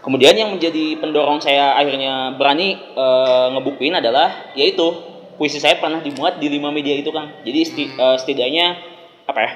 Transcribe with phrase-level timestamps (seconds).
[0.00, 4.92] kemudian yang menjadi pendorong saya akhirnya berani eh, ngebukuin adalah yaitu
[5.36, 7.28] puisi saya pernah dimuat di lima media itu kang.
[7.44, 8.66] Jadi seti- eh, setidaknya
[9.28, 9.50] apa ya?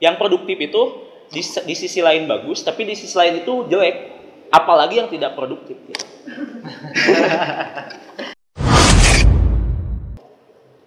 [0.00, 0.82] Yang produktif itu
[1.30, 4.18] di, di sisi lain bagus tapi di sisi lain itu jelek.
[4.50, 6.02] Apalagi yang tidak produktif gitu.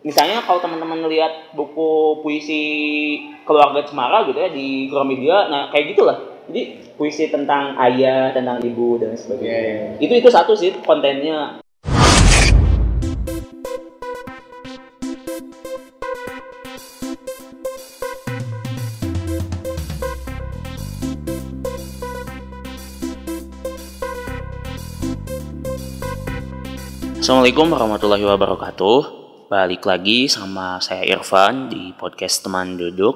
[0.04, 2.62] misalnya kalau teman-teman lihat buku puisi
[3.48, 6.18] keluarga Cemara gitu ya di Gramedia nah kayak gitulah.
[6.44, 9.96] Jadi puisi tentang ayah tentang ibu dan sebagainya.
[10.04, 11.64] Itu itu satu sih kontennya.
[27.24, 29.23] Assalamualaikum warahmatullahi wabarakatuh.
[29.54, 33.14] Balik lagi sama saya Irfan di podcast teman duduk.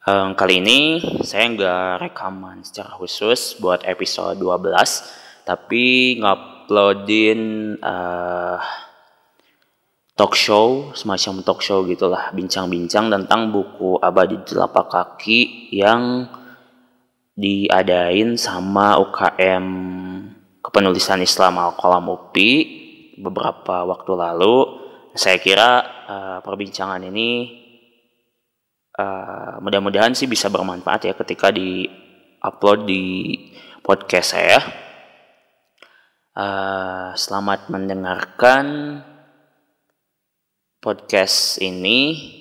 [0.00, 7.40] Em, kali ini saya nggak rekaman secara khusus buat episode 12, tapi nguploadin
[7.84, 8.58] eh,
[10.16, 16.32] talk show, semacam talk show gitulah, bincang-bincang tentang buku Abadi Telapak Kaki yang
[17.36, 19.66] diadain sama UKM
[20.64, 22.52] Kepenulisan Islam Al-Qalam UPI
[23.20, 24.83] beberapa waktu lalu.
[25.14, 25.70] Saya kira
[26.10, 27.54] eh, perbincangan ini
[28.98, 31.86] eh, mudah-mudahan sih bisa bermanfaat ya ketika di
[32.42, 33.38] upload di
[33.78, 34.58] podcast saya.
[36.34, 38.66] Eh, selamat mendengarkan
[40.82, 42.34] podcast ini.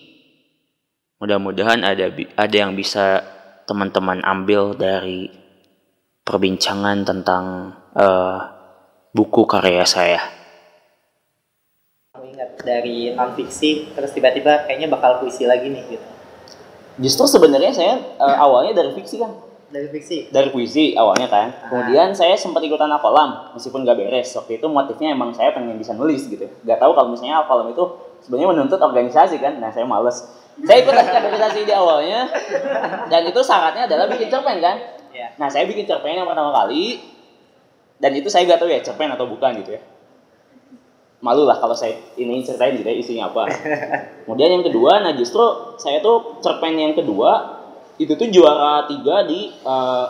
[1.22, 3.22] Mudah-mudahan ada ada yang bisa
[3.70, 5.30] teman-teman ambil dari
[6.26, 8.40] perbincangan tentang eh,
[9.14, 10.43] buku karya saya.
[12.64, 16.08] Dari non fiksi terus tiba-tiba kayaknya bakal puisi lagi nih gitu.
[17.02, 19.34] Justru sebenarnya saya eh, awalnya dari fiksi kan,
[19.74, 20.30] Dari fiksi.
[20.30, 21.50] dari puisi awalnya kan.
[21.70, 24.30] Kemudian saya sempat ikutan alkolam, meskipun gak beres.
[24.38, 26.46] Waktu itu motifnya emang saya pengen bisa nulis gitu.
[26.66, 27.82] Gak tahu kalau misalnya alkolam itu
[28.22, 29.58] sebenarnya menuntut organisasi kan.
[29.58, 30.22] Nah saya males.
[30.54, 32.30] Saya ikut organisasi di awalnya,
[33.10, 34.78] dan itu syaratnya adalah bikin cerpen kan.
[35.10, 35.34] Ya.
[35.42, 37.02] Nah saya bikin cerpen yang pertama kali,
[37.98, 39.82] dan itu saya gak tahu ya cerpen atau bukan gitu ya.
[41.24, 43.48] Malu lah kalau saya ini ceritain gitu ya isinya apa.
[44.28, 45.40] Kemudian yang kedua, nah justru
[45.80, 47.64] saya tuh cerpen yang kedua
[47.96, 50.06] itu tuh juara tiga di eh,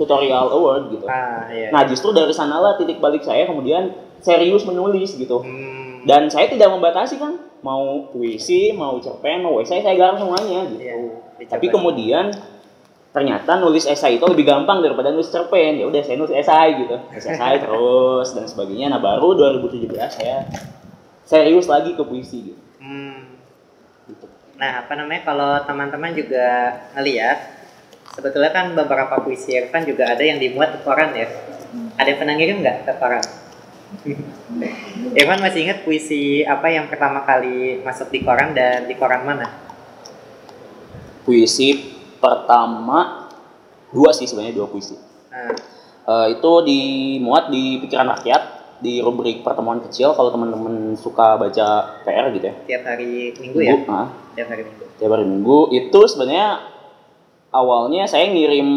[0.00, 1.04] tutorial award gitu.
[1.04, 1.68] Ah iya.
[1.68, 3.92] Nah justru dari sanalah titik balik saya kemudian
[4.24, 5.44] serius menulis gitu.
[5.44, 10.64] Hmm, Dan saya tidak membatasi kan mau puisi, mau cerpen, mau esai saya garap semuanya
[10.72, 10.80] gitu.
[10.80, 10.96] iya.
[11.52, 12.32] Tapi kemudian
[13.16, 15.80] ternyata nulis esai itu lebih gampang daripada nulis cerpen.
[15.80, 17.00] Ya udah saya nulis esai gitu.
[17.00, 18.92] Nulis esai terus dan sebagainya.
[18.92, 19.88] Nah, baru 2017
[20.20, 20.44] saya
[21.24, 22.60] serius lagi ke puisi gitu.
[22.76, 23.40] Hmm.
[24.04, 24.28] Gitu.
[24.60, 27.56] Nah apa namanya kalau teman-teman juga ngeliat
[28.12, 31.32] sebetulnya kan beberapa puisi Irfan juga ada yang dimuat ke koran ya.
[31.96, 33.24] Ada yang pernah ngirim nggak ke koran?
[35.16, 39.48] Irfan masih ingat puisi apa yang pertama kali masuk di koran dan di koran mana?
[41.24, 43.28] Puisi pertama
[43.92, 44.96] dua sih sebenarnya dua puisi.
[45.30, 48.42] Nah, Eh, itu dimuat di pikiran rakyat
[48.78, 52.54] di rubrik pertemuan kecil kalau teman-teman suka baca PR gitu ya.
[52.62, 53.74] tiap hari minggu ya?
[53.74, 54.08] Minggu, ah.
[54.38, 54.84] Tiap hari minggu.
[55.02, 56.62] tiap hari minggu itu sebenarnya
[57.50, 58.68] awalnya saya ngirim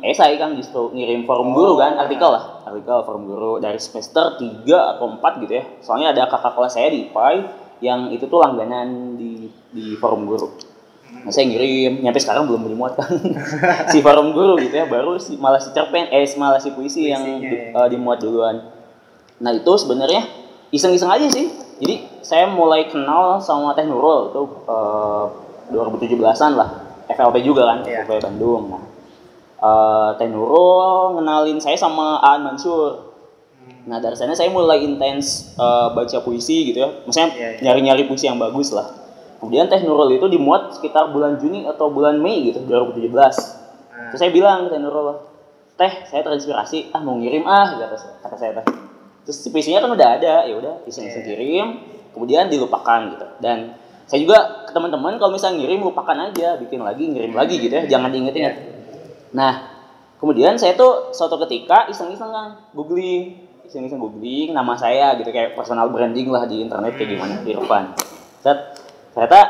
[0.00, 4.64] esai kan justru ngirim forum guru kan artikel lah artikel forum guru dari semester 3
[4.96, 7.36] atau 4 gitu ya soalnya ada kakak kelas saya di IPAI
[7.84, 9.44] yang itu tuh langganan di
[9.74, 10.56] di forum guru
[11.18, 13.08] nah, saya ngirim nyampe sekarang belum dimuat kan
[13.92, 17.20] si forum guru gitu ya baru si malah si cerpen eh malah si puisi yang
[17.20, 17.76] Puisinya, di- ya.
[17.76, 18.56] eh, dimuat duluan
[19.38, 20.26] nah itu sebenarnya
[20.68, 21.46] iseng-iseng aja sih
[21.78, 25.24] jadi saya mulai kenal sama Teh Nurul itu eh,
[25.70, 26.68] 2017-an lah
[27.08, 28.02] FLP juga kan Iya.
[28.02, 28.82] FLP Bandung nah
[29.58, 33.06] eh, Teh Nurul ngenalin saya sama Aan Mansur
[33.58, 33.90] Hmm.
[33.90, 37.60] nah dari sana saya mulai intens eh, baca puisi gitu ya maksudnya Iya, iya.
[37.60, 38.86] nyari-nyari puisi yang bagus lah
[39.38, 43.58] kemudian Teh Nurul itu dimuat sekitar bulan Juni atau bulan Mei gitu 2017
[43.98, 45.10] Nah, Terus saya bilang ke Teh Nurul,
[45.78, 48.66] Teh, saya terinspirasi, ah mau ngirim ah, kata, kata saya teh.
[49.22, 51.28] Terus puisinya kan udah ada, ya udah iseng-iseng Iya.
[51.38, 51.66] kirim,
[52.16, 53.26] kemudian dilupakan gitu.
[53.38, 57.70] Dan saya juga ke teman-teman kalau misalnya ngirim lupakan aja, bikin lagi, ngirim lagi gitu
[57.70, 58.54] ya, jangan diinget-inget.
[59.36, 59.70] Nah,
[60.18, 63.38] kemudian saya tuh suatu ketika iseng-iseng kan googling,
[63.68, 67.94] iseng-iseng googling nama saya gitu kayak personal branding lah di internet kayak gimana Irfan.
[67.94, 68.17] Set,
[69.18, 69.40] ternyata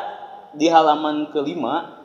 [0.56, 2.00] di halaman kelima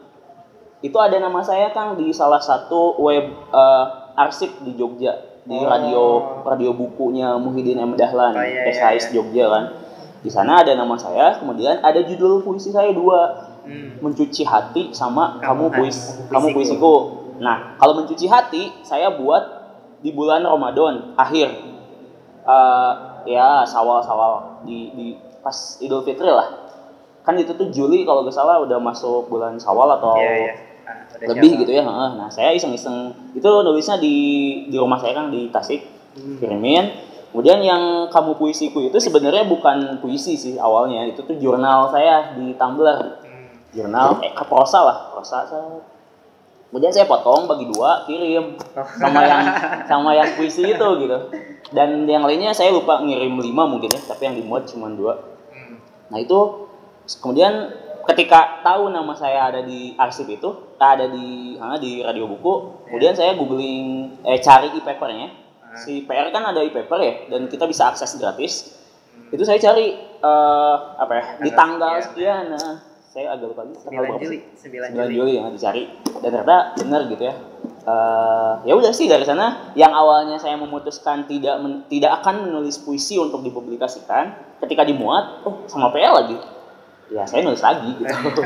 [0.83, 3.85] itu ada nama saya Kang di salah satu web eh,
[4.19, 5.67] arsip di Jogja di Oh.
[5.67, 6.03] radio
[6.43, 9.13] radio bukunya Muhyiddin M Dahlan Oh, iya, iya, SHS iya.
[9.15, 9.63] Jogja kan
[10.23, 14.03] di sana ada nama saya kemudian ada judul puisi saya dua hmm.
[14.03, 15.97] mencuci hati sama kamu, Kamu puis
[16.31, 16.93] kamu puisiku.
[17.43, 19.43] Nah, kalau mencuci hati, saya buat
[20.03, 21.49] di bulan Ramadan akhir.
[22.43, 22.91] Eh,
[23.31, 25.05] ya, sawal-sawal di, di
[25.39, 26.62] pas Idul Fitri lah.
[27.23, 30.53] Kan itu tuh Juli kalau nggak salah udah masuk bulan Sawal atau Iya, iya.
[30.83, 31.59] Ah, udah lebih siap.
[31.63, 31.83] gitu ya.
[31.87, 32.95] Nah, saya iseng-iseng
[33.31, 34.15] itu nulisnya di
[34.67, 35.81] di rumah saya kan di Tasik
[36.13, 36.37] Hmm.
[36.37, 36.85] kirimin.
[37.33, 37.81] Kemudian yang
[38.13, 42.99] kamu puisiku itu sebenarnya bukan puisi sih awalnya, itu tuh jurnal saya di Tumblr.
[43.17, 43.49] Hmm.
[43.73, 45.81] Jurnal eh prosa lah, prosa saya.
[46.69, 49.41] Kemudian saya potong bagi dua, kirim sama yang
[49.85, 51.17] sama yang puisi itu gitu.
[51.69, 55.17] Dan yang lainnya saya lupa ngirim lima mungkin ya, tapi yang dimuat cuma dua.
[55.49, 55.77] Hmm.
[56.09, 56.37] Nah itu
[57.07, 57.71] kemudian
[58.07, 63.15] ketika tahu nama saya ada di arsip itu, ada di ah, di radio buku, kemudian
[63.15, 65.41] saya googling eh cari e-papernya.
[65.73, 68.77] Si PR kan ada e-paper ya, dan kita bisa akses gratis.
[69.33, 72.53] Itu saya cari eh, apa ya di tanggal sekian.
[72.53, 74.41] Nah, saya agak lupa lagi tanggal 9 berapa Juli, sih?
[74.69, 75.13] 9 9 Juli.
[75.17, 75.83] Juli yang dicari
[76.21, 77.35] dan ternyata benar gitu ya.
[77.83, 82.79] Eh, ya udah sih dari sana yang awalnya saya memutuskan tidak men- tidak akan menulis
[82.79, 86.37] puisi untuk dipublikasikan ketika dimuat oh sama PL lagi
[87.13, 88.09] ya saya nulis lagi gitu.
[88.09, 88.41] Gitu.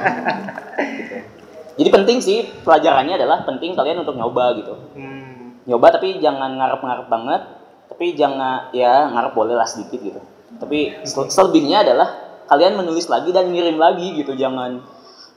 [1.78, 5.62] jadi penting sih pelajarannya adalah penting kalian untuk nyoba gitu Hmm.
[5.64, 7.42] nyoba tapi jangan ngarep-ngarep banget
[7.88, 10.20] tapi jangan ya ngarep boleh lah sedikit gitu
[10.58, 12.08] tapi sel- selebihnya adalah
[12.46, 14.84] kalian menulis lagi dan ngirim lagi gitu jangan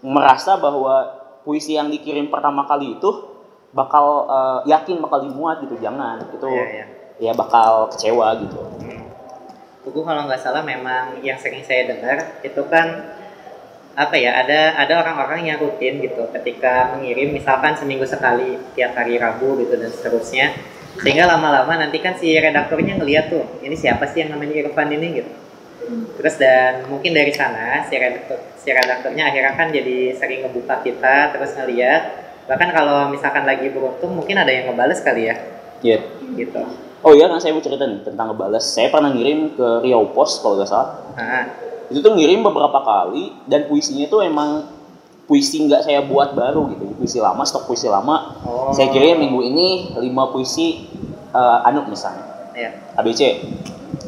[0.01, 1.07] merasa bahwa
[1.41, 3.11] puisi yang dikirim pertama kali itu
[3.71, 6.85] bakal eh, yakin bakal dimuat gitu jangan itu Iya, iya.
[7.21, 8.99] ya bakal kecewa gitu Hmm.
[9.81, 13.17] Buku kalau nggak salah memang yang sering saya dengar itu kan
[13.99, 19.19] apa ya ada ada orang-orang yang rutin gitu ketika mengirim misalkan seminggu sekali tiap hari
[19.19, 20.55] Rabu gitu dan seterusnya.
[21.01, 25.23] Sehingga lama-lama nanti kan si redakturnya ngeliat tuh ini siapa sih yang namanya Irfan ini
[25.23, 25.33] gitu.
[26.21, 31.35] Terus dan mungkin dari sana si redaktur si redakturnya akhirnya kan jadi sering ngebuka kita
[31.35, 32.03] terus ngeliat.
[32.47, 35.37] Bahkan kalau misalkan lagi beruntung mungkin ada yang ngebales kali ya.
[35.81, 35.99] Iya.
[36.37, 36.61] gitu.
[37.01, 38.61] Oh iya kan saya mau cerita nih tentang ngebales.
[38.61, 41.01] Saya pernah ngirim ke Riau Pos kalau nggak salah.
[41.17, 41.49] Nah,
[41.91, 44.71] itu tuh ngirim beberapa kali dan puisinya tuh emang
[45.27, 46.95] puisi nggak saya buat baru gitu.
[46.95, 48.39] Puisi lama stok puisi lama.
[48.47, 50.87] Oh, saya kirim minggu ini lima puisi
[51.35, 52.55] eh, anu misalnya.
[52.55, 53.43] Ya ABC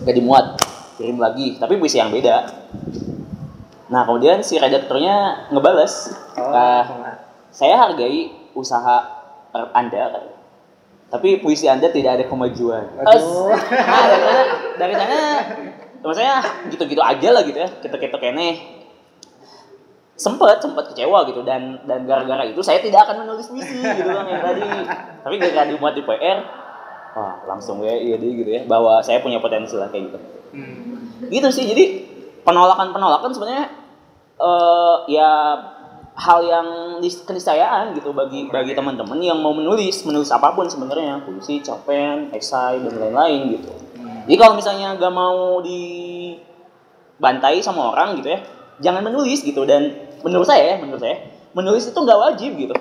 [0.06, 0.62] gak dimuat
[0.98, 1.58] kirim lagi.
[1.58, 2.54] Tapi puisi yang beda.
[3.90, 6.50] Nah kemudian si redakturnya ngebales oh,
[6.86, 7.18] cuma-
[7.50, 8.96] saya hargai usaha
[9.74, 10.22] anda.
[11.10, 12.88] Tapi puisi anda tidak ada kemajuan.
[13.04, 13.52] Aduh.
[13.90, 14.38] nah, dari sana
[14.80, 15.18] dari sana
[16.02, 18.80] maksudnya gitu-gitu aja lah gitu ya kita kita kene.
[20.18, 24.26] Sempet sempet kecewa gitu dan dan gara-gara itu saya tidak akan menulis puisi gitu kan
[24.28, 24.62] yang tadi.
[25.22, 26.62] Tapi gara-gara dimuat di PR
[27.12, 30.18] wah langsung ya iya deh gitu ya bahwa saya punya potensi lah kayak gitu.
[30.52, 31.08] Hmm.
[31.32, 31.84] gitu sih jadi
[32.44, 33.72] penolakan penolakan sebenarnya
[34.36, 35.30] eh ya
[36.12, 36.68] hal yang
[37.00, 42.84] keniscayaan gitu bagi bagi teman-teman yang mau menulis menulis apa pun sebenarnya puisi cerpen esai
[42.84, 43.72] dan lain-lain gitu
[44.26, 48.40] jadi kalau misalnya gak mau dibantai sama orang gitu ya
[48.82, 49.62] jangan menulis gitu.
[49.62, 51.22] Dan menurut saya ya menurut saya
[51.54, 52.74] menulis itu nggak wajib gitu.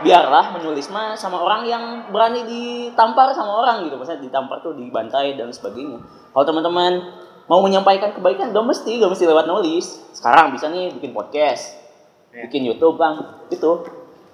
[0.00, 3.98] Biarlah menulis mah sama orang yang berani ditampar sama orang gitu.
[3.98, 6.00] Maksudnya ditampar tuh dibantai dan sebagainya.
[6.32, 7.20] Kalau teman-teman
[7.50, 10.00] mau menyampaikan kebaikan gak mesti gak mesti lewat nulis.
[10.14, 11.82] Sekarang bisa nih bikin podcast
[12.30, 12.46] Ya.
[12.46, 13.42] bikin YouTube bang.
[13.50, 13.82] Itu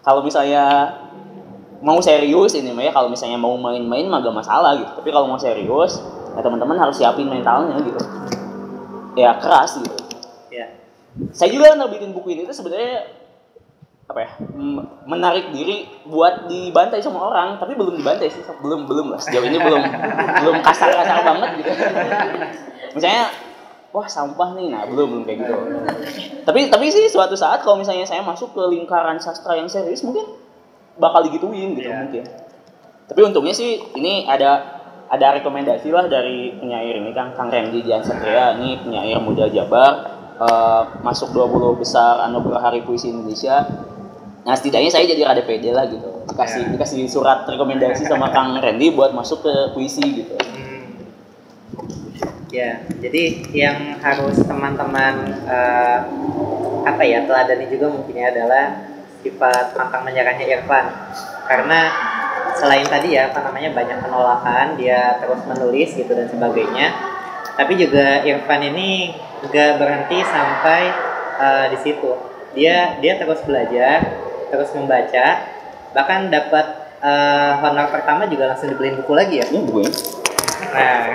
[0.05, 0.93] kalau misalnya
[1.81, 4.93] mau serius ini mah ya kalau misalnya mau main-main mah gak masalah gitu.
[5.01, 5.99] Tapi kalau mau serius
[6.37, 8.01] ya teman-teman harus siapin mentalnya gitu.
[9.17, 9.97] Ya keras gitu.
[10.53, 10.69] Ya.
[11.33, 13.09] Saya juga nerbitin buku ini itu sebenarnya
[14.07, 14.31] apa ya
[15.03, 17.57] menarik diri buat dibantai sama orang.
[17.57, 19.21] Tapi belum dibantai sih belum belum lah.
[19.21, 19.81] Sejauh ini belum
[20.45, 21.71] belum kasar kasar banget gitu.
[22.93, 23.33] Misalnya
[23.91, 24.69] wah sampah nih.
[24.69, 25.55] Nah belum belum kayak gitu.
[26.45, 30.29] Tapi tapi sih suatu saat kalau misalnya saya masuk ke lingkaran sastra yang serius mungkin
[31.01, 32.05] bakal digituin gitu Iya.
[32.05, 32.25] mungkin.
[33.09, 34.76] Tapi untungnya sih ini ada
[35.07, 39.93] ada rekomendasi lah dari penyair ini kan Kang Randy Dian Satria ini penyair muda Jabar
[40.37, 43.63] eh, masuk 20 besar anugerah Hari Puisi Indonesia
[44.47, 46.71] nah setidaknya saya jadi rada pede lah gitu dikasih Ya.
[46.75, 50.87] dikasih surat rekomendasi sama Kang Randy buat masuk ke puisi gitu Hmm.
[52.47, 55.99] Ya, jadi yang harus teman-teman eh,
[56.87, 58.65] apa ya teladani juga mungkinnya adalah
[59.21, 60.87] sifat pantang menyerahnya Irfan.
[61.51, 61.81] Karena
[62.57, 66.87] selain tadi ya apa namanya banyak penolakan, dia terus menulis gitu dan sebagainya.
[67.57, 69.13] Tapi juga Irfan ini
[69.47, 70.83] gak berhenti sampai
[71.37, 72.11] eh, di situ.
[72.53, 74.01] Dia dia terus belajar,
[74.49, 75.27] terus membaca,
[75.93, 76.67] bahkan dapat
[76.99, 79.47] eh, honor pertama juga langsung dibeliin buku lagi ya.
[79.49, 79.93] ini buku ini
[80.67, 81.13] Nah,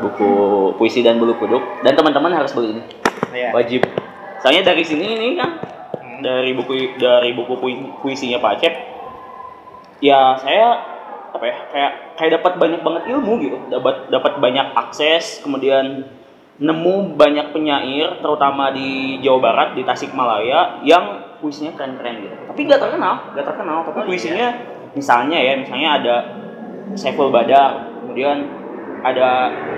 [0.00, 0.30] buku
[0.74, 2.82] puisi dan bulu kuduk dan teman-teman harus beli ini
[3.34, 3.50] ya.
[3.52, 3.84] wajib
[4.40, 5.60] soalnya dari sini ini kan
[5.90, 6.22] Hmm.
[6.22, 8.74] dari buku dari buku pui- puisinya Pak Acep
[10.00, 10.68] ya saya
[11.30, 13.56] apa ya kayak kayak dapat banyak banget ilmu gitu.
[13.70, 16.04] Dapat dapat banyak akses kemudian
[16.60, 22.36] nemu banyak penyair terutama di Jawa Barat di Tasikmalaya yang puisinya keren-keren gitu.
[22.52, 23.80] Tapi gak terkenal gak terkenal.
[23.86, 24.08] Tapi Oh, iya.
[24.08, 24.48] puisinya
[24.92, 26.16] misalnya ya misalnya ada
[26.98, 28.59] Saiful Badar kemudian
[29.00, 29.28] ada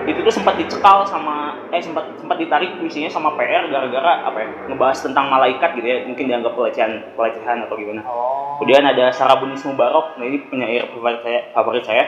[0.06, 4.48] itu tuh sempat dicekal sama eh sempat sempat ditarik puisinya sama PR gara-gara apa ya
[4.66, 8.42] ngebahas tentang malaikat gitu ya mungkin dianggap pelecehan pelecehan atau gimana Oh.
[8.62, 11.40] Kemudian ada Sarabunis Mubarok, nah ini penyair favorit saya.
[11.50, 12.04] Favorit saya.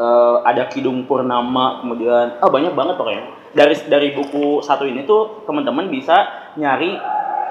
[0.00, 3.24] Eh, ada Kidung Purnama, kemudian ah banyak banget pokoknya.
[3.54, 6.98] Dari dari buku satu ini tuh teman-teman bisa nyari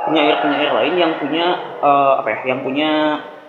[0.04, 2.90] penyair-penyair lain yang punya eh, apa ya, yang punya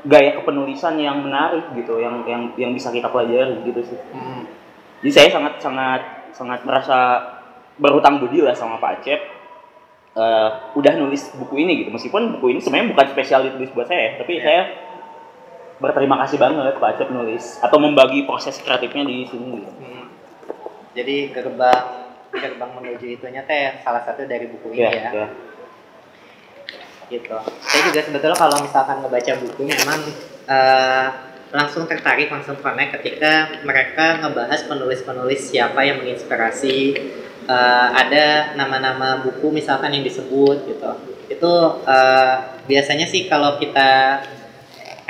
[0.05, 3.99] gaya kepenulisan yang menarik gitu, yang yang yang bisa kita pelajari gitu sih.
[4.15, 4.47] Hmm.
[5.01, 6.03] Jadi saya sangat sangat
[6.37, 6.99] sangat merasa
[7.81, 9.21] berhutang budi lah sama Pak Acep
[10.11, 11.91] eh, udah nulis buku ini gitu.
[11.91, 14.45] Meskipun buku ini sebenarnya bukan spesial ditulis buat saya, tapi Iya.
[14.45, 14.61] saya
[15.81, 19.65] berterima kasih banget Pak Acep nulis atau membagi proses kreatifnya di sini.
[19.65, 19.71] Gitu.
[19.81, 20.05] Hmm.
[20.93, 21.85] Jadi gerbang
[22.31, 25.11] gerbang menuju itunya teh salah satu dari buku ini Ya, ya.
[25.11, 25.27] ya.
[27.11, 27.35] gitu.
[27.59, 29.99] Saya juga sebetulnya kalau misalkan ngebaca buku memang
[30.47, 31.07] eh,
[31.51, 36.79] langsung tertarik, langsung connect ketika mereka ngebahas penulis-penulis siapa yang menginspirasi.
[37.51, 40.91] Eh, ada nama-nama buku misalkan yang disebut gitu.
[41.27, 41.53] Itu
[41.83, 42.35] eh,
[42.71, 44.23] biasanya sih kalau kita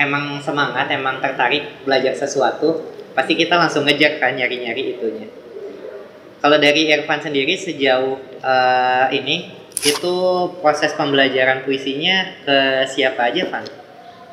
[0.01, 5.29] emang semangat, emang tertarik belajar sesuatu, pasti kita langsung ngejar kan nyari-nyari itunya.
[6.41, 10.17] Kalau dari Irfan sendiri sejauh eh, ini itu
[10.65, 13.80] proses pembelajaran puisinya ke siapa aja, Van?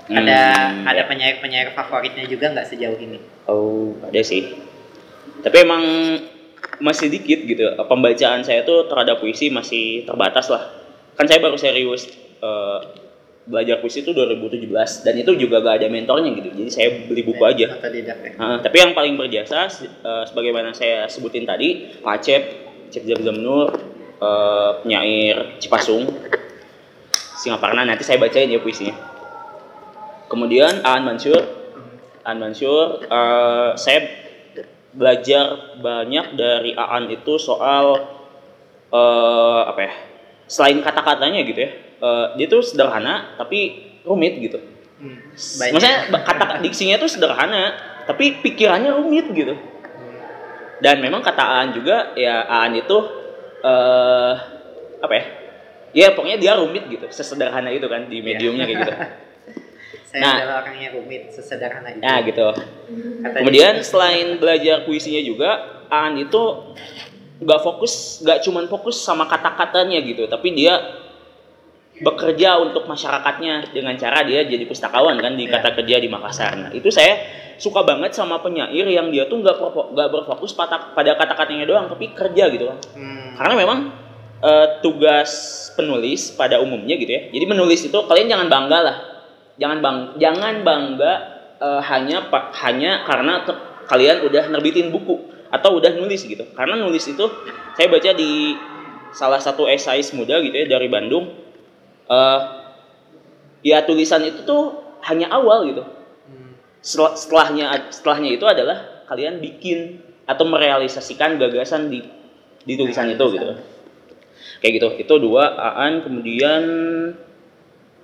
[0.08, 0.40] Ada
[0.72, 1.06] Hmm, ada ya.
[1.06, 3.20] penyair-penyair favoritnya juga nggak sejauh ini?
[3.52, 4.56] Oh, ada sih.
[5.44, 5.84] Tapi emang
[6.80, 7.68] masih dikit gitu.
[7.76, 10.64] Pembacaan saya tuh terhadap puisi masih terbatas lah.
[11.20, 12.08] Kan saya baru serius
[12.40, 12.80] eh,
[13.48, 16.56] belajar puisi itu 2017 dan itu juga gak ada mentornya gitu.
[16.56, 17.76] Jadi saya beli buku aja.
[17.76, 18.32] Otodidak ya.
[18.40, 22.44] Nah, tapi yang paling berjasa eh, sebagaimana saya sebutin tadi, Acep,
[22.96, 23.76] Cep Zamnur,
[24.24, 26.08] eh, penyair Cipasung,
[27.38, 29.16] Singaparna nanti saya bacain ya puisinya.
[30.27, 31.39] Kemudian Aan Mansur,
[32.27, 34.00] Aan Mansur, eh, saya
[34.91, 38.15] belajar banyak dari Aan itu soal
[38.88, 39.93] eh, apa ya?
[40.48, 41.72] Selain kata-katanya gitu ya,
[42.03, 44.60] eh, dia tuh sederhana tapi rumit gitu.
[44.98, 47.75] Hmm, Maksudnya kata diksinya tuh sederhana,
[48.07, 49.55] tapi pikirannya rumit gitu.
[50.84, 52.98] Dan memang kata Aan juga ya Aan itu
[53.63, 54.34] eh
[55.03, 55.25] apa ya?
[55.96, 58.93] Ya pokoknya dia rumit gitu, sesederhana itu kan di mediumnya kayak gitu.
[60.08, 60.36] Saya Nah.
[60.40, 62.00] adalah orang yang rumit, sesederhana itu.
[62.00, 62.48] Nah gitu.
[62.48, 63.88] Katanya Kemudian gitu.
[63.92, 65.50] selain belajar puisinya juga,
[65.88, 66.42] Aan itu
[67.44, 70.80] nggak fokus, nggak cuman fokus sama kata-katanya gitu, tapi dia
[71.98, 75.58] bekerja untuk masyarakatnya dengan cara dia jadi pustakawan kan di Ya.
[75.58, 76.54] kata kerja di Makassar.
[76.56, 77.18] Nah itu saya
[77.58, 79.58] suka banget sama penyair yang dia tuh nggak
[79.98, 82.78] nggak berfokus pada, pada kata-katanya doang, tapi kerja gitu kan.
[82.94, 83.80] Hmm, Karena memang
[84.38, 85.30] eh, tugas
[85.74, 87.34] penulis pada umumnya gitu ya.
[87.34, 88.98] Jadi menulis itu kalian jangan bangga lah.
[89.58, 91.14] Jangan bang jangan bangga
[91.58, 95.18] eh, hanya pa- hanya karena ke- kalian udah nerbitin buku
[95.50, 96.46] atau udah nulis gitu.
[96.54, 97.26] Karena nulis itu
[97.74, 98.54] saya baca di
[99.16, 101.46] salah satu esais muda gitu ya dari Bandung.
[102.08, 102.40] eh
[103.68, 105.84] ya tulisan itu tuh hanya awal gitu.
[106.80, 112.00] Setel- Setelahnya setelahnya itu adalah kalian bikin atau merealisasikan gagasan di
[112.64, 113.48] di tulisan itu gitu
[114.60, 116.64] kayak gitu itu dua Aan kemudian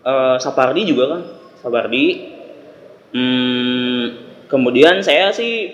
[0.04, 1.22] eh Sapardi juga kan
[1.64, 2.06] Sapardi
[3.16, 4.04] hmm,
[4.52, 5.72] kemudian saya sih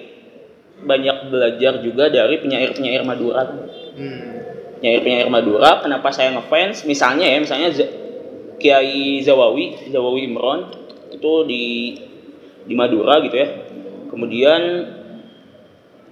[0.80, 3.44] banyak belajar juga dari penyair-penyair Madura.
[3.98, 4.22] Hmm,
[4.80, 6.88] penyair-penyair Madura kenapa saya ngefans?
[6.88, 7.94] Misalnya ya misalnya Z-
[8.62, 10.72] Kiai Zawawi Zawawi Imron
[11.12, 11.64] itu di
[12.64, 13.50] di Madura gitu ya.
[14.08, 14.62] Kemudian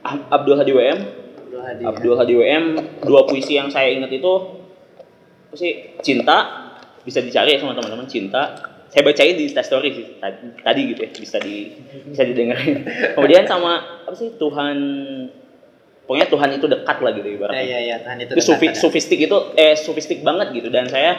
[0.07, 0.99] Abdul Hadi WM
[1.47, 1.81] Abdul Hadi.
[1.83, 1.87] ya.
[1.91, 2.65] Abdul Hadi WM
[3.03, 4.33] dua puisi yang saya ingat itu
[5.47, 5.95] apa sih?
[6.03, 6.37] Cinta
[7.07, 8.51] bisa dicari ya sama teman-teman cinta
[8.97, 11.69] saya bacain di Instastory sih tadi, tadi gitu ya bisa di
[12.09, 12.81] bisa didengerin.
[13.13, 14.77] Kemudian sama apa sih Tuhan
[16.09, 17.61] pokoknya Tuhan itu dekat lah gitu Ya, ibaratnya.
[17.61, 18.81] Ya, ya, Tuhan itu itu sufi, dekat ada.
[18.81, 20.73] sufistik itu eh sufistik banget gitu.
[20.73, 21.13] Dan saya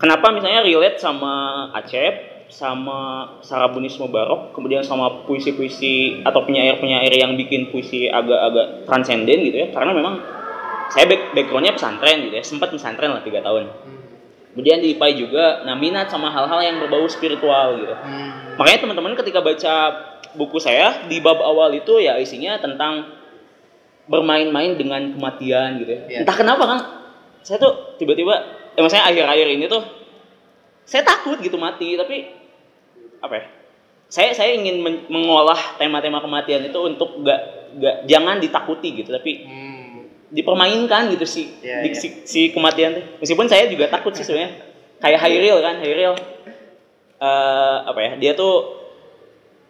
[0.00, 7.68] kenapa misalnya relate sama Acep sama Sarabunis Mubarok kemudian sama puisi-puisi atau penyair-penyair yang bikin
[7.68, 9.68] puisi agak-agak transenden gitu ya.
[9.68, 10.16] Karena memang
[10.88, 13.68] saya back backgroundnya pesantren gitu ya sempat pesantren lah tiga tahun.
[13.68, 13.95] Hmm,
[14.56, 19.12] kemudian di IPAI juga nah minat sama hal-hal yang berbau spiritual gitu hmm, Makanya teman-teman
[19.20, 19.74] ketika baca
[20.32, 23.04] buku saya di bab awal itu ya isinya tentang
[24.08, 26.00] bermain-main dengan kematian gitu ya.
[26.08, 26.18] Iya.
[26.24, 26.78] Entah kenapa kan
[27.44, 28.32] saya tuh tiba-tiba
[28.72, 29.82] eh maksudnya akhir-akhir ini tuh
[30.88, 32.32] saya takut gitu mati tapi
[33.20, 33.44] apa ya?
[34.06, 39.42] saya saya ingin men- mengolah tema-tema kematian itu untuk gak gak jangan ditakuti gitu tapi
[39.42, 39.65] Hmm.
[40.36, 41.96] Dipermainkan gitu sih Iya, di- iya.
[41.96, 43.04] si, si kematian tuh.
[43.18, 44.52] Meskipun saya juga takut sih sebenarnya.
[44.96, 46.12] Kayak Hairil kan, Hairil
[47.16, 48.12] eh apa ya?
[48.16, 48.76] Dia tuh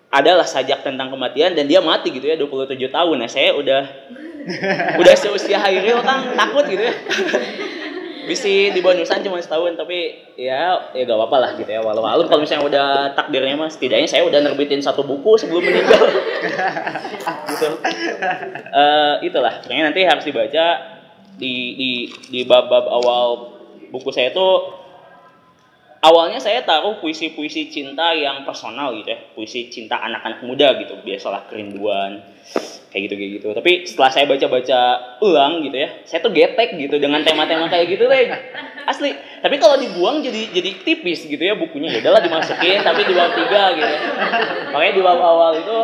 [0.08, 3.16] adalah sajak tentang kematian dan dia mati gitu ya 27 tahun.
[3.16, 3.82] Nah, saya udah
[5.00, 6.94] udah seusia Hairil kan takut gitu ya.
[8.26, 12.26] Bisa di bonusan cuma setahun tapi ya ya gak apa-apa lah gitu ya walau walau
[12.26, 16.04] kalau misalnya udah takdirnya mah setidaknya saya udah nerbitin satu buku sebelum meninggal.
[17.47, 17.68] Gitu.
[18.68, 19.62] Eh, itulah.
[19.64, 20.66] Kayaknya nanti harus dibaca
[21.38, 21.90] di di
[22.28, 23.56] di bab-bab awal
[23.88, 24.49] buku saya itu
[26.02, 29.18] awalnya saya taruh puisi-puisi cinta yang personal gitu ya.
[29.33, 32.21] Puisi cinta anak-anak muda gitu biasalah kerinduan
[32.97, 33.49] kayak gitu kayak gitu.
[33.53, 34.81] Tapi setelah saya baca-baca
[35.21, 38.33] ulang gitu ya saya tuh getek gitu dengan tema-tema kayak gitu deh
[38.88, 39.12] asli.
[39.45, 41.93] Tapi kalau dibuang jadi jadi tipis gitu ya bukunya.
[41.93, 43.95] Ya udahlah dimasukin tapi di bab tiga gitu.
[44.73, 45.79] Makanya di bab awal itu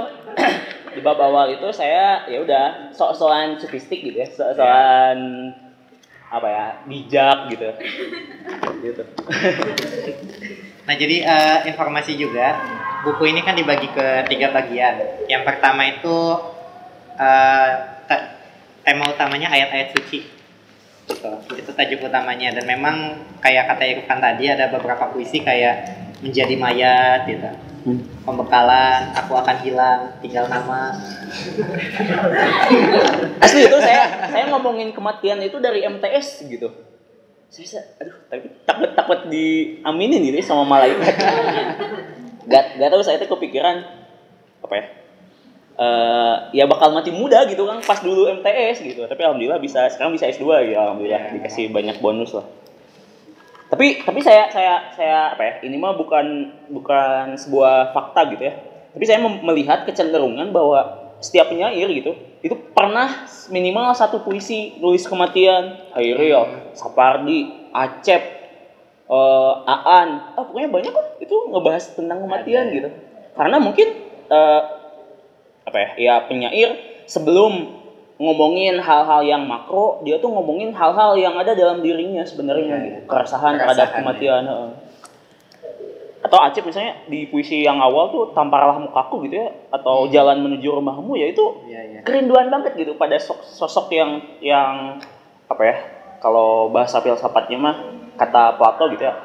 [0.97, 5.53] di bab awal itu saya ya udah sok-sokan sofistik gitu ya sok-sokan
[6.33, 7.69] apa ya bijak gitu.
[8.81, 9.03] Gitu.
[10.83, 12.59] Nah, jadi eh, informasi juga,
[13.07, 14.99] buku ini kan dibagi ke tiga bagian.
[15.31, 16.19] Yang pertama itu
[17.17, 17.71] eh,
[18.09, 18.29] te-
[18.83, 20.21] tema utamanya ayat-ayat suci.
[21.03, 21.31] Gitu.
[21.59, 22.97] Itu tajuk utamanya dan memang
[23.43, 27.51] kayak kata Irfan tadi ada beberapa puisi kayak menjadi mayat gitu.
[28.23, 30.95] Pembekalan, aku akan hilang, tinggal nama.
[33.43, 36.71] Asli itu saya saya ngomongin kematian itu dari MTS gitu.
[37.51, 41.15] Saya, saya aduh tapi takut takut diaminin gitu ya sama malaikat.
[42.51, 43.83] gak gak tahu saya tuh kepikiran
[44.63, 44.87] apa ya?
[45.83, 49.03] Eh ya bakal mati muda gitu kan pas dulu MTS gitu.
[49.11, 52.47] Tapi alhamdulillah bisa sekarang bisa S2 gitu alhamdulillah dikasih banyak bonus lah.
[53.67, 55.53] Tapi tapi saya saya saya apa ya?
[55.67, 56.27] Ini mah bukan
[56.71, 58.55] bukan sebuah fakta gitu ya.
[58.93, 62.13] Tapi saya melihat kecenderungan bahwa setiap penyair gitu
[62.43, 68.23] itu pernah minimal satu puisi nulis kematian Hairil, Sapardi, Acep,
[69.07, 72.75] eh, Aan, ah, pokoknya banyak kok itu ngebahas tentang kematian Ada.
[72.77, 72.89] gitu.
[73.39, 73.89] Karena mungkin
[74.29, 74.63] eh,
[75.63, 75.89] apa ya?
[75.97, 76.71] Ya penyair
[77.05, 77.81] sebelum
[78.17, 82.99] ngomongin hal-hal yang makro, dia tuh ngomongin hal-hal yang ada dalam dirinya sebenarnya Iya, gitu.
[82.99, 83.09] iya.
[83.09, 84.43] Keresahan terhadap Keresahan, kematian.
[84.45, 84.71] heeh.
[86.23, 90.13] Atau Acep misalnya di puisi yang awal tuh tamparalah mukaku gitu ya atau Hmm.
[90.13, 92.01] jalan menuju rumahmu ya itu Iya, iya.
[92.03, 95.03] kerinduan banget gitu pada sok- sosok yang yang
[95.45, 95.77] apa ya
[96.19, 97.77] kalau bahasa filsafatnya mah
[98.15, 99.19] kata Plato gitu ya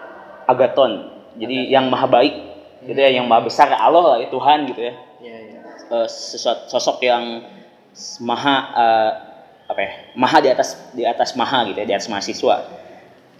[0.43, 1.05] agaton
[1.37, 2.33] jadi yang maha baik
[2.81, 5.59] gitu ya yang maha besar Allah lah ya Tuhan gitu ya Iya, iya.
[6.07, 7.43] Sesuatu sosok yang
[8.21, 9.11] maha eh,
[9.67, 12.55] apa ya maha di atas di atas maha gitu ya di atas mahasiswa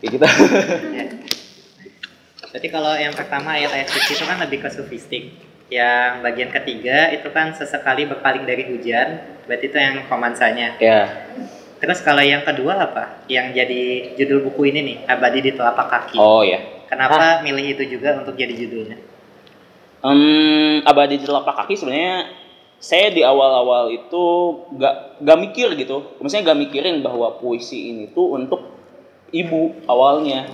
[0.02, 0.26] kayak gitu
[0.98, 1.06] Ya.
[2.48, 5.24] Jadi kalau yang pertama ayat-ayat suci itu kan lebih ke sofistik.
[5.68, 10.80] Yang bagian ketiga itu kan sesekali berpaling dari hujan, berarti itu yang romansanya.
[10.80, 11.28] ya
[11.78, 13.28] Terus kalau yang kedua apa?
[13.28, 13.82] Yang jadi
[14.16, 16.18] judul buku ini nih, Abadi di Telapak Kaki.
[16.18, 18.96] oh ya Kenapa milih itu juga untuk jadi judulnya?
[19.98, 22.30] Em, abadi di telapak kaki sebenarnya
[22.78, 24.26] saya di awal-awal itu
[24.78, 26.18] gak, gak mikir gitu.
[26.22, 28.62] Maksudnya gak mikirin bahwa puisi ini tuh untuk
[29.34, 30.46] ibu awalnya.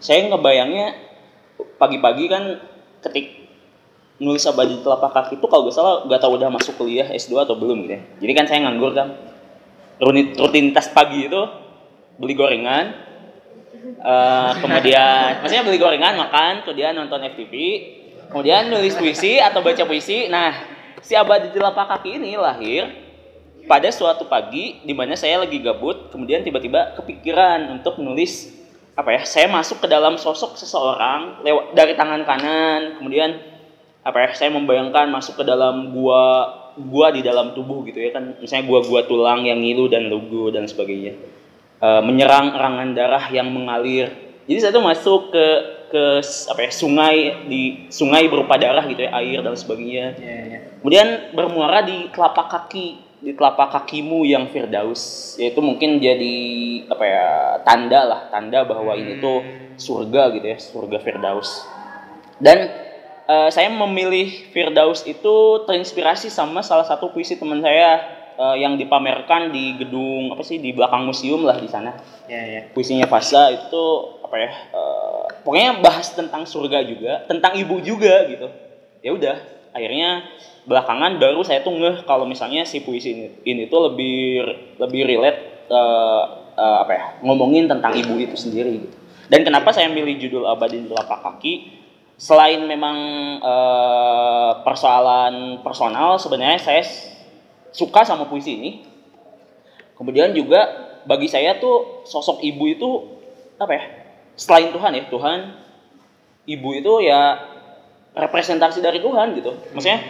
[0.00, 0.92] Saya ngebayangnya
[1.80, 2.60] pagi-pagi kan
[3.00, 3.48] ketik
[4.20, 7.48] nulis abadi di telapak kaki itu kalau gak salah gak tahu udah masuk kuliah S2
[7.48, 8.02] atau belum gitu ya.
[8.20, 9.08] Jadi kan saya nganggur kan.
[9.96, 11.40] Rutin- rutinitas pagi itu
[12.18, 12.94] beli gorengan
[14.02, 17.54] eh, kemudian maksudnya beli gorengan makan kemudian nonton FTV
[18.30, 20.28] kemudian nulis puisi atau baca puisi.
[20.28, 20.52] Nah
[21.00, 22.88] si abadi di telapak kaki ini lahir
[23.64, 28.52] pada suatu pagi di mana saya lagi gabut kemudian tiba-tiba kepikiran untuk nulis
[28.94, 33.40] apa ya saya masuk ke dalam sosok seseorang lewat dari tangan kanan kemudian
[34.04, 38.36] apa ya saya membayangkan masuk ke dalam gua gua di dalam tubuh gitu ya kan.
[38.36, 41.16] Misalnya gua-gua tulang yang ngilu dan lugu dan sebagainya.
[41.80, 44.12] Eh, menyerang erangan darah yang mengalir.
[44.44, 45.46] Jadi saya tuh masuk ke
[45.94, 50.18] ke apa ya sungai di sungai berupa darah gitu ya air dan sebagainya.
[50.18, 50.58] Iya, iya.
[50.82, 52.86] kemudian bermuara di telapak kaki
[53.22, 55.34] di telapak kakimu yang firdaus.
[55.38, 56.36] Yaitu mungkin jadi
[56.90, 57.26] apa ya
[57.62, 59.46] tanda lah tanda bahwa ini tuh
[59.78, 61.62] surga gitu ya surga firdaus.
[62.42, 62.74] Dan
[63.30, 68.02] eh, saya memilih firdaus itu terinspirasi sama salah satu puisi teman saya
[68.38, 71.94] eh, yang dipamerkan di gedung apa sih di belakang museum lah di sana.
[72.26, 72.62] Iya, iya.
[72.72, 73.84] puisinya Fasa itu
[74.24, 78.48] apa ya eh, pokoknya bahas tentang surga juga tentang ibu juga gitu.
[79.04, 79.36] Ya udah
[79.74, 80.24] akhirnya
[80.64, 84.42] belakangan baru saya tuh ngeh kalau misalnya si puisi ini, ini tuh lebih
[84.80, 86.24] lebih relate eh,
[86.56, 88.96] eh, apa ya ngomongin tentang ibu itu sendiri gitu.
[89.28, 91.54] Dan kenapa saya milih judul abadi di telapak kaki?
[92.14, 92.96] Selain memang
[93.42, 96.82] eh, persoalan personal sebenarnya saya
[97.74, 98.70] suka sama puisi ini.
[99.98, 100.62] Kemudian juga
[101.04, 102.90] bagi saya tuh sosok ibu itu
[103.58, 103.84] apa ya
[104.34, 105.38] selain Tuhan ya Tuhan
[106.48, 107.38] ibu itu ya
[108.14, 109.52] representasi dari Tuhan gitu.
[109.74, 110.00] Maksudnya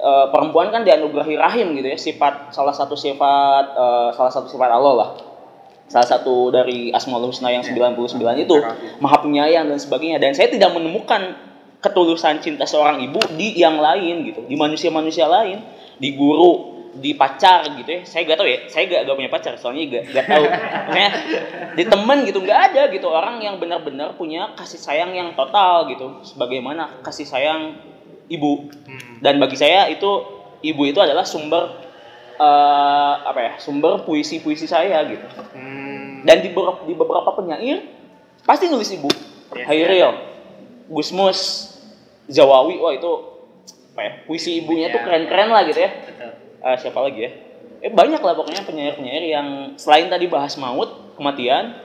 [0.00, 4.70] eh, perempuan kan dianugerahi rahim gitu ya sifat salah satu sifat eh, salah satu sifat
[4.72, 5.10] Allah lah.
[5.84, 8.56] Salah satu dari Asmaul Husna yang 99 itu
[9.04, 10.16] maha penyayang dan sebagainya.
[10.16, 11.36] Dan saya tidak menemukan
[11.84, 15.60] ketulusan cinta seorang ibu di yang lain gitu di manusia-manusia lain
[16.00, 18.00] di guru di pacar gitu ya.
[18.06, 20.44] Saya gak tahu ya saya gak, gak punya pacar soalnya gak, gak tahu.
[20.46, 21.10] Maksudnya,
[21.74, 23.06] di temen gitu nggak ada gitu.
[23.10, 26.22] Orang yang benar-benar punya kasih sayang yang total gitu.
[26.22, 27.78] Sebagaimana kasih sayang
[28.28, 28.72] ibu.
[28.88, 29.20] Hmm.
[29.20, 30.08] dan bagi saya itu
[30.64, 31.76] ibu itu adalah sumber
[32.40, 35.24] eh, apa ya sumber puisi-puisi saya gitu.
[35.52, 36.24] Hmm.
[36.24, 37.84] dan di beberapa, di beberapa penyair
[38.48, 39.12] pasti nulis ibu.
[39.52, 40.12] Yes, Hairil
[40.88, 41.40] Gusmus
[42.28, 43.12] Zawawi wah itu
[43.94, 45.06] apa ya puisi ibunya tuh Ya.
[45.06, 45.90] keren-keren lah gitu ya.
[45.92, 46.32] Betul.
[46.64, 47.30] Eh, siapa lagi ya?
[47.84, 51.76] Eh banyak lah pokoknya penyair-penyair yang selain tadi bahas maut kematian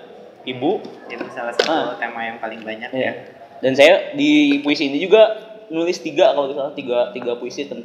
[0.47, 0.79] ibu.
[1.11, 1.99] Itu salah satu Ah.
[1.99, 3.13] tema yang paling banyak ya ya.
[3.59, 5.35] dan saya di puisi ini juga
[5.67, 6.73] nulis tiga kalau tidak salah.
[6.73, 7.83] Tiga tiga puisi ten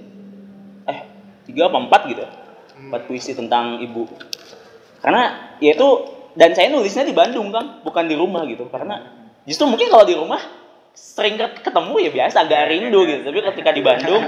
[0.86, 0.98] eh
[1.44, 2.30] tiga apa empat gitu ya?
[2.30, 2.90] Hmm.
[2.94, 4.06] empat puisi tentang ibu.
[5.02, 5.88] Karena ya itu
[6.38, 8.70] dan saya nulisnya di Bandung kan bukan di rumah gitu.
[8.70, 9.02] Karena
[9.42, 10.38] justru mungkin kalau di rumah
[10.94, 13.26] sering ket- ketemu ya biasa agak rindu gitu.
[13.26, 14.22] Tapi ketika di Bandung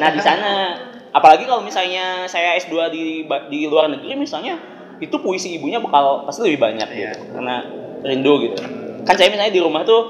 [0.00, 0.50] nah di sana
[1.10, 3.04] apalagi kalau misalnya saya S2 di
[3.50, 4.58] di luar negeri misalnya
[5.00, 7.12] itu puisi ibunya bakal pasti lebih banyak gitu Iya.
[7.32, 7.56] karena
[8.04, 8.56] rindu gitu.
[9.04, 10.02] Kan saya misalnya di rumah tuh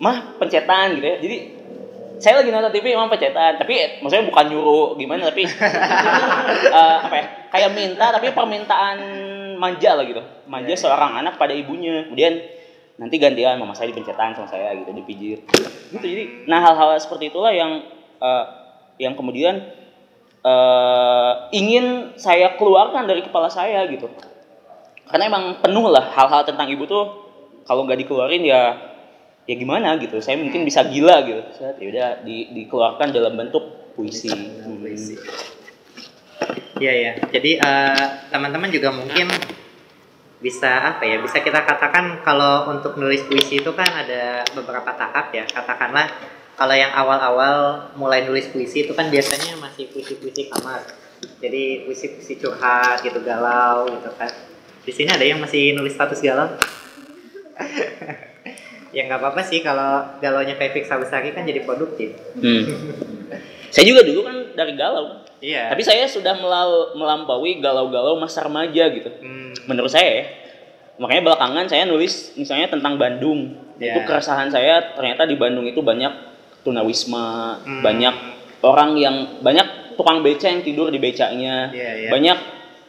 [0.00, 1.16] mah pencetan gitu ya.
[1.20, 1.36] Jadi
[2.16, 3.60] saya lagi nonton TV emang pencetan.
[3.60, 5.44] Tapi maksudnya bukan nyuruh gimana tapi
[6.80, 8.98] eh, apa ya kayak minta tapi permintaan
[9.60, 10.24] manja lah gitu.
[10.48, 12.08] Manja seorang anak pada ibunya.
[12.08, 12.40] Kemudian
[12.96, 15.40] nanti gantian mama saya dipencetan sama saya gitu dipijit.
[15.92, 17.84] Gitu jadi nah hal-hal seperti itulah yang
[18.20, 18.44] eh,
[19.00, 19.81] yang kemudian
[20.42, 24.10] eh, ingin saya keluarkan dari kepala saya gitu
[25.08, 27.04] karena emang penuh lah hal-hal tentang ibu tuh
[27.66, 28.74] kalau nggak dikeluarin ya
[29.42, 33.94] ya gimana gitu saya mungkin bisa gila gitu saya ya udah di, dikeluarkan dalam bentuk
[33.94, 34.80] puisi Hmm.
[34.80, 35.14] Puisi.
[36.82, 37.12] Iya ya.
[37.30, 39.30] Jadi eh, teman-teman juga mungkin
[40.42, 41.22] bisa apa ya?
[41.22, 45.46] Bisa kita katakan kalau untuk nulis puisi itu kan ada beberapa tahap ya.
[45.46, 46.10] Katakanlah
[46.62, 47.56] kalau yang awal-awal
[47.98, 50.86] mulai nulis puisi itu kan biasanya masih puisi-puisi kamar.
[51.42, 54.30] Jadi puisi-puisi curhat gitu galau gitu kan.
[54.86, 56.54] Di sini ada yang masih nulis status galau.
[58.94, 62.14] ya nggak apa-apa sih kalau galaunya kayak Fix Besari kan jadi produktif.
[62.38, 62.62] Hmm.
[63.72, 65.72] saya juga dulu kan dari galau Iya.
[65.72, 70.24] tapi saya sudah melal- melampaui galau-galau masa remaja gitu Hmm, menurut saya ya
[71.00, 73.96] makanya belakangan saya nulis misalnya tentang Bandung Ya.
[73.96, 76.31] itu keresahan saya ternyata di Bandung itu banyak
[76.62, 77.82] tunawisma Hmm.
[77.82, 78.14] banyak
[78.62, 81.68] orang yang banyak tukang beca yang tidur di becanya.
[81.68, 82.10] Iya, iya.
[82.10, 82.38] banyak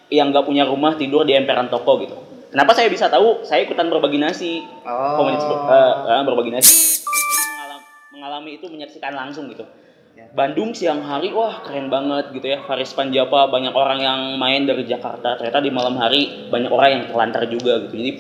[0.07, 2.15] yang nggak punya rumah tidur di emperan toko gitu.
[2.53, 3.41] Kenapa saya bisa tahu?
[3.41, 4.62] Saya ikutan berbagi nasi.
[4.86, 5.17] Oh.
[5.17, 7.01] komunitas ber- eh, eh, berbagi nasi.
[7.01, 7.81] Mengalami,
[8.13, 9.65] mengalami itu menyaksikan langsung gitu.
[10.13, 10.29] Ya.
[10.29, 12.62] Bandung siang hari wah keren banget gitu ya.
[12.62, 15.41] Faris Panjapa banyak orang yang main dari Jakarta.
[15.41, 17.97] Ternyata di malam hari banyak orang yang terlantar juga gitu.
[17.97, 18.12] Jadi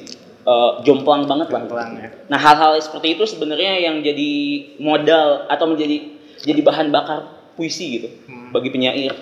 [0.43, 1.63] eh, jomplang banget lah
[1.95, 2.09] ya.
[2.27, 4.31] nah hal-hal seperti itu sebenarnya yang jadi
[4.79, 7.19] modal atau menjadi jadi bahan bakar
[7.55, 8.51] puisi gitu Hmm.
[8.51, 9.13] bagi penyair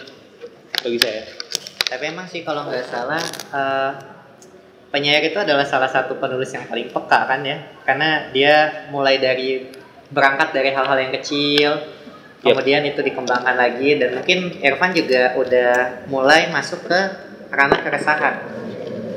[0.81, 1.23] bagi saya
[1.91, 3.19] Tapi emang sih kalau nggak salah
[3.51, 3.91] eh,
[4.91, 8.55] penyair itu adalah salah satu penulis yang paling peka kan ya, karena dia
[8.91, 9.71] mulai dari
[10.11, 11.79] berangkat dari hal-hal yang kecil,
[12.41, 12.57] Yep.
[12.57, 16.99] kemudian itu dikembangkan lagi dan mungkin Irfan juga udah mulai masuk ke
[17.53, 18.35] ranah keresahan.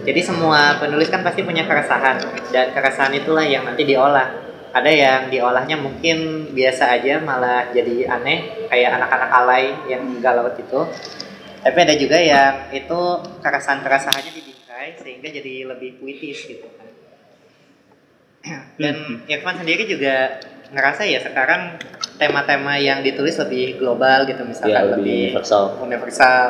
[0.05, 2.21] Jadi semua penulis kan pasti punya keresahan
[2.53, 4.45] dan keresahan itulah yang nanti diolah.
[4.75, 10.81] Ada yang diolahnya mungkin biasa aja malah jadi aneh kayak anak-anak alay yang galau itu.
[11.64, 13.01] Tapi ada juga yang itu
[13.40, 16.88] keresahan-keresahannya dibingkai sehingga jadi lebih puitis gitu kan.
[18.83, 20.37] Dan Irfan sendiri juga
[20.75, 21.79] ngerasa ya sekarang
[22.19, 26.47] tema-tema yang ditulis lebih global gitu misalkan ya lebih universal universal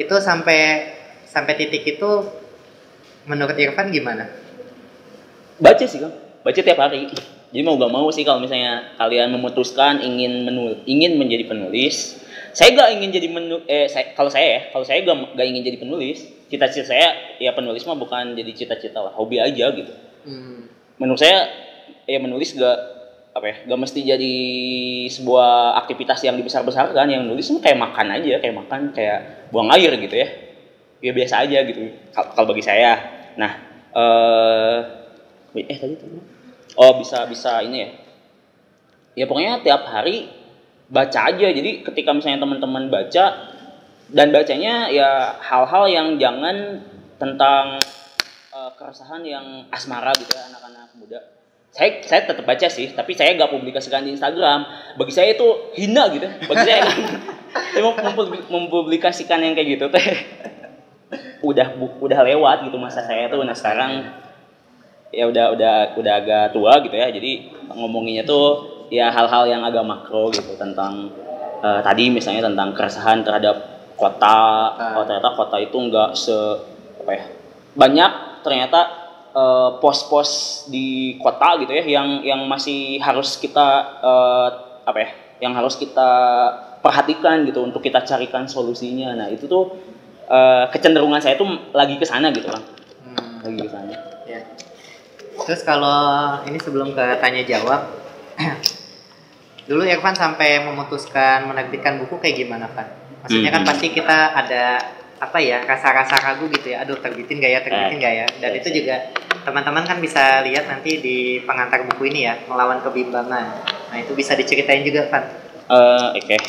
[0.00, 0.93] itu sampai
[1.34, 2.10] sampai titik itu
[3.26, 4.44] menurut Irfan gimana?
[5.58, 7.10] baca sih kan baca tiap hari.
[7.54, 12.18] Jadi mau gak mau sih kalau misalnya kalian memutuskan ingin menul ingin menjadi penulis
[12.50, 15.62] saya gak ingin jadi menu eh saya, kalau saya ya kalau saya gak, gak ingin
[15.62, 19.90] jadi penulis cita-cita saya ya penulis mah bukan jadi cita-cita lah hobi aja gitu.
[20.26, 20.66] Hmm.
[20.98, 21.46] menurut saya
[22.10, 22.78] ya menulis gak
[23.34, 24.34] apa ya gak mesti jadi
[25.14, 27.06] sebuah aktivitas yang dibesar-besarkan.
[27.06, 30.28] Yang nulis kayak makan aja kayak makan kayak buang air gitu ya
[31.04, 32.96] ya biasa aja gitu Kal- kalau bagi saya
[33.36, 33.52] nah
[33.92, 34.80] eh
[35.68, 36.34] eh tadi tadi
[36.74, 37.90] Oh bisa bisa ini ya.
[39.14, 40.26] Ya pokoknya tiap hari
[40.90, 41.48] baca aja.
[41.54, 43.54] Jadi ketika misalnya teman-teman baca
[44.10, 46.82] dan bacanya ya hal-hal yang jangan
[47.16, 47.78] tentang
[48.50, 51.20] uh, keresahan yang asmara gitu ya anak-anak muda.
[51.74, 54.62] Saya saya tetap baca sih, tapi saya gak publikasikan di Instagram.
[54.94, 56.26] Bagi saya itu hina gitu.
[56.26, 56.86] Bagi saya
[57.74, 57.94] saya mau
[58.50, 60.06] mempublikasikan yang kayak gitu teh
[61.42, 63.42] udah udah lewat gitu masa saya tuh.
[63.42, 64.14] Nah sekarang
[65.14, 67.08] ya udah udah udah agak tua gitu ya.
[67.10, 71.10] Jadi ngomonginnya tuh ya hal-hal yang agak makro gitu tentang
[71.64, 73.56] uh, tadi misalnya tentang keresahan terhadap
[73.94, 74.38] kota.
[74.76, 75.00] Uh.
[75.00, 76.36] oh ternyata kota itu enggak se
[77.04, 77.24] apa ya
[77.74, 78.12] banyak
[78.46, 78.80] ternyata
[79.34, 83.66] uh, pos-pos di kota gitu ya yang yang masih harus kita
[84.00, 84.48] uh,
[84.86, 85.10] apa ya
[85.42, 86.10] yang harus kita
[86.84, 89.16] perhatikan gitu untuk kita carikan solusinya.
[89.16, 89.72] Nah itu tuh
[90.28, 92.62] uh, kecenderungan saya tuh lagi ke sana gitu kan
[93.04, 93.34] hmm.
[93.44, 93.92] lagi ke sana
[94.28, 94.40] ya.
[95.44, 97.80] terus kalau ini sebelum ke tanya jawab
[99.68, 102.88] dulu Irfan sampai memutuskan menerbitkan buku kayak gimana kan
[103.24, 103.70] maksudnya kan hmm.
[103.72, 104.64] pasti kita ada
[105.24, 108.68] apa ya rasa-rasa ragu gitu ya aduh terbitin gak ya terbitin gak ya dan itu
[108.68, 109.08] juga
[109.46, 114.36] teman-teman kan bisa lihat nanti di pengantar buku ini ya melawan kebimbangan nah itu bisa
[114.36, 115.22] diceritain juga kan
[115.72, 116.40] uh, oke okay.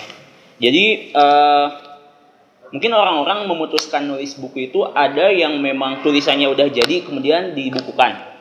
[0.59, 1.84] jadi uh,
[2.75, 8.35] mungkin orang-orang memutuskan nulis buku itu ada yang memang tulisannya udah jadi kemudian dibukukan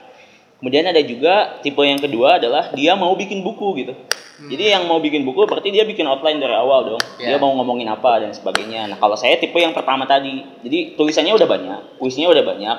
[0.65, 3.93] Kemudian ada juga tipe yang kedua adalah dia mau bikin buku gitu.
[3.93, 4.49] Hmm.
[4.49, 7.03] Jadi yang mau bikin buku berarti dia bikin outline dari awal dong.
[7.21, 7.37] Yeah.
[7.37, 8.89] Dia mau ngomongin apa dan sebagainya.
[8.89, 12.77] Nah kalau saya tipe yang pertama tadi, jadi tulisannya udah banyak, puisinya udah banyak.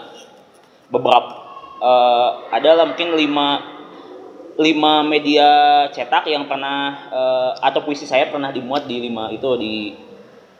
[0.89, 1.29] Beberapa
[1.77, 3.47] uh, adalah mungkin lima
[4.57, 5.49] lima media
[5.93, 6.79] cetak yang pernah
[7.13, 9.93] uh, atau puisi saya pernah dimuat di lima itu di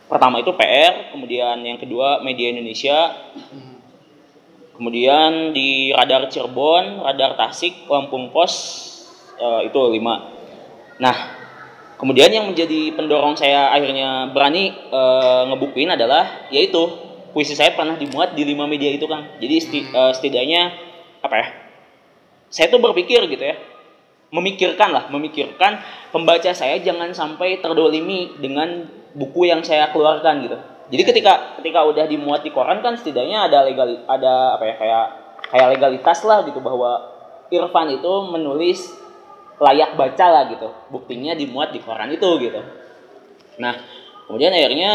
[0.06, 3.76] pertama itu PR, kemudian yang kedua media Indonesia, hmm
[4.76, 8.54] Kemudian di radar Cirebon, radar Tasik, Lampung Pos
[9.40, 10.36] uh, itu lima.
[11.00, 11.16] Nah,
[11.96, 16.92] kemudian yang menjadi pendorong saya akhirnya berani uh, ngebukuin adalah yaitu
[17.32, 19.40] puisi saya pernah dimuat di lima media itu kan.
[19.40, 20.76] Jadi seti, uh, setidaknya
[21.24, 21.48] apa ya?
[22.52, 23.56] Saya tuh berpikir gitu ya,
[24.36, 25.80] memikirkan lah, memikirkan
[26.12, 32.06] pembaca saya jangan sampai terdolimi dengan buku yang saya keluarkan gitu jadi ketika ketika udah
[32.06, 35.06] dimuat di koran kan setidaknya ada legal ada apa ya kayak
[35.50, 37.16] kayak legalitas lah gitu bahwa
[37.50, 38.94] Irfan itu menulis
[39.58, 40.70] layak baca lah gitu.
[40.94, 42.62] Buktinya dimuat di koran itu gitu.
[43.58, 43.74] Nah,
[44.30, 44.94] kemudian akhirnya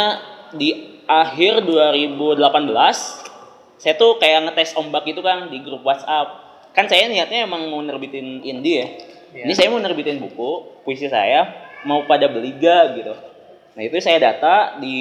[0.54, 2.38] di akhir 2018
[3.80, 6.38] saya tuh kayak ngetes ombak gitu kan di grup WhatsApp.
[6.70, 8.86] Kan saya niatnya emang mau nerbitin indie ya.
[9.34, 9.46] Yeah.
[9.46, 13.14] Ini saya mau nerbitin buku puisi saya mau pada beli ga gitu
[13.74, 14.98] Nah itu saya data di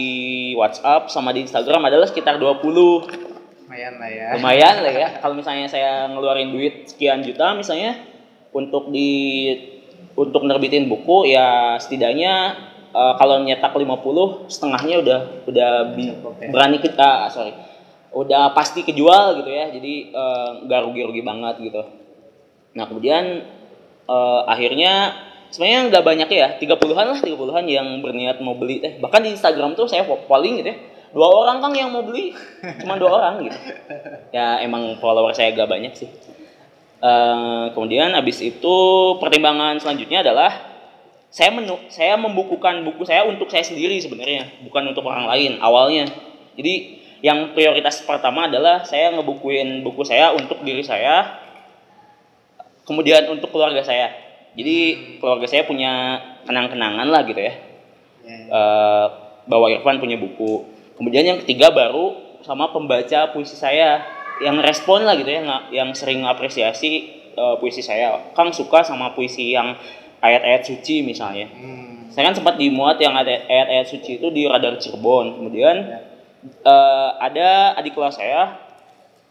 [0.54, 3.30] WhatsApp sama di Instagram adalah sekitar 20
[3.70, 4.28] Lumayan lah ya.
[4.34, 5.08] Lumayan lah ya.
[5.22, 8.02] Kalau misalnya saya ngeluarin duit sekian juta misalnya
[8.50, 9.54] Untuk di
[10.18, 12.58] untuk nerbitin buku ya setidaknya
[12.90, 16.10] uh, kalau nyetak 50 setengahnya udah udah bi
[16.50, 17.54] berani kita uh, sorry.
[18.10, 19.70] Udah pasti kejual gitu ya.
[19.70, 21.86] Jadi uh, nggak rugi-rugi banget gitu.
[22.74, 23.46] Nah kemudian
[24.10, 25.14] uh, akhirnya
[25.50, 28.82] sebenarnya nggak banyak ya tiga puluhan lah tiga puluhan yang berniat mau beli.
[28.82, 30.78] Eh bahkan di Instagram tuh saya polling gitu ya.
[31.10, 32.38] Dua orang kan yang mau beli.
[32.82, 33.58] Cuma dua orang gitu.
[34.30, 36.10] Ya emang follower saya agak banyak sih.
[37.00, 38.76] Uh, kemudian abis itu
[39.24, 40.52] pertimbangan selanjutnya adalah
[41.32, 46.06] saya menu saya membukukan buku saya untuk saya sendiri sebenarnya bukan untuk orang lain awalnya.
[46.60, 51.40] Jadi yang prioritas pertama adalah saya ngebukuin buku saya untuk diri saya
[52.88, 54.78] kemudian untuk keluarga saya jadi
[55.22, 57.54] keluarga saya punya kenang-kenangan lah gitu ya.
[57.54, 57.58] Yeah.
[58.30, 58.38] Ya.
[58.50, 59.08] Uh,
[59.50, 60.66] bahwa Irfan punya buku.
[60.98, 64.06] Kemudian yang ketiga baru sama pembaca puisi saya
[64.40, 65.42] yang respon lah gitu ya,
[65.74, 68.34] yang sering apresiasi uh, puisi saya.
[68.38, 69.74] Kang suka sama puisi yang
[70.22, 71.50] ayat-ayat suci misalnya.
[71.50, 72.10] Hmm.
[72.10, 75.42] Saya kan sempat dimuat yang ada ayat-ayat suci itu di Radar Cirebon.
[75.42, 76.02] Kemudian yeah.
[76.02, 76.70] Ya.
[76.70, 78.70] uh, ada adik kelas saya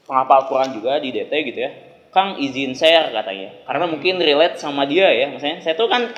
[0.08, 3.52] penghafal Quran juga di DT gitu ya Kang izin share katanya.
[3.68, 5.28] Karena mungkin relate sama dia ya.
[5.28, 6.08] Maksudnya saya tuh kan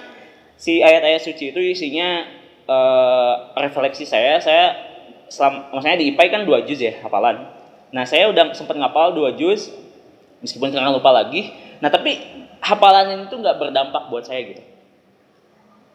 [0.55, 2.23] si ayat-ayat suci itu isinya
[2.71, 4.39] uh, refleksi saya.
[4.39, 4.79] Saya
[5.27, 7.43] selam, maksudnya di IPA kan dua juz ya hafalan.
[7.91, 9.71] Nah saya udah sempat ngapal dua juz
[10.43, 11.51] meskipun sekarang lupa lagi.
[11.83, 12.23] Nah tapi
[12.63, 14.63] hafalan itu nggak berdampak buat saya gitu.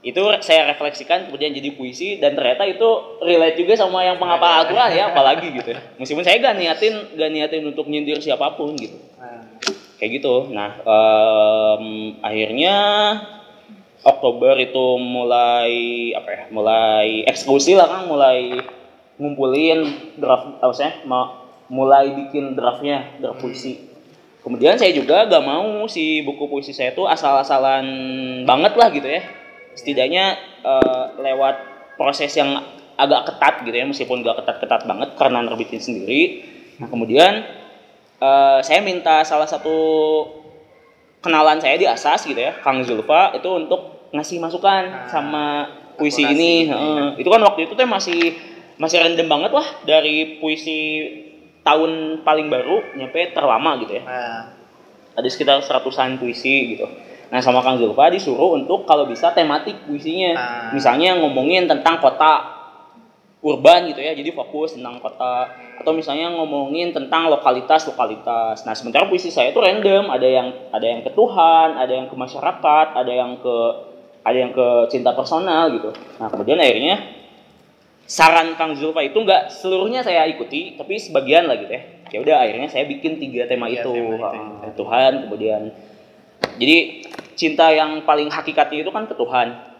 [0.05, 2.85] Itu saya refleksikan kemudian jadi puisi dan ternyata itu
[3.25, 5.73] relate juga sama yang penghafal Al-Quran ya apalagi gitu.
[5.97, 9.01] Meskipun saya gak niatin gak niatin untuk nyindir siapa pun gitu.
[9.17, 9.44] Nah
[9.97, 10.51] kayak gitu.
[10.51, 11.85] Nah um,
[12.21, 12.75] akhirnya
[14.05, 15.73] Oktober itu mulai
[16.13, 18.53] apa ya mulai eksekusi lah kan mulai
[19.17, 20.91] ngumpulin draft apa sih
[21.71, 23.95] mulai bikin draftnya draft puisi.
[24.45, 27.85] Kemudian saya juga gak mau si buku puisi saya itu asal-asalan
[28.45, 29.25] banget lah gitu ya.
[29.73, 31.55] Setidaknya eh, lewat
[31.97, 32.61] proses yang
[32.95, 36.45] agak ketat gitu ya meskipun gak ketat-ketat banget karena nerbitin sendiri.
[36.77, 37.41] Nah kemudian
[38.19, 39.75] eh, saya minta salah satu
[41.19, 45.45] kenalan saya di asas gitu ya Kang Zulfa itu untuk ngasih masukan Ah, sama
[45.97, 47.05] puisi akurasi ini gitu ya.
[47.17, 48.21] Itu kan waktu itu teh masih
[48.77, 50.79] masih random banget lah dari puisi
[51.65, 54.41] tahun paling baru nyampe terlama gitu ya Nah,
[55.15, 56.85] ada sekitar seratusan puisi gitu.
[57.31, 60.31] Nah sama Kang Zulfa disuruh untuk kalau bisa tematik puisinya.
[60.37, 60.69] Ah.
[60.71, 62.54] Misalnya ngomongin tentang kota
[63.45, 65.53] urban gitu ya, jadi fokus tentang kota.
[65.77, 68.65] Atau misalnya ngomongin tentang lokalitas-lokalitas.
[68.65, 72.15] Nah sementara puisi saya itu random, ada yang ada yang ke Tuhan, ada yang ke
[72.17, 73.55] masyarakat, ada yang ke
[74.25, 75.93] ada yang ke cinta personal gitu.
[76.17, 77.05] Nah kemudian akhirnya
[78.09, 81.81] saran Kang Zulfa itu nggak seluruhnya saya ikuti, tapi sebagian lah gitu ya.
[82.09, 84.25] Ya udah akhirnya saya bikin tiga tema itu, tema itu,
[84.65, 84.71] ya.
[84.73, 85.61] Tuhan, kemudian
[86.57, 86.77] jadi
[87.35, 89.74] cinta yang paling hakikatnya itu kan ke Tuhan.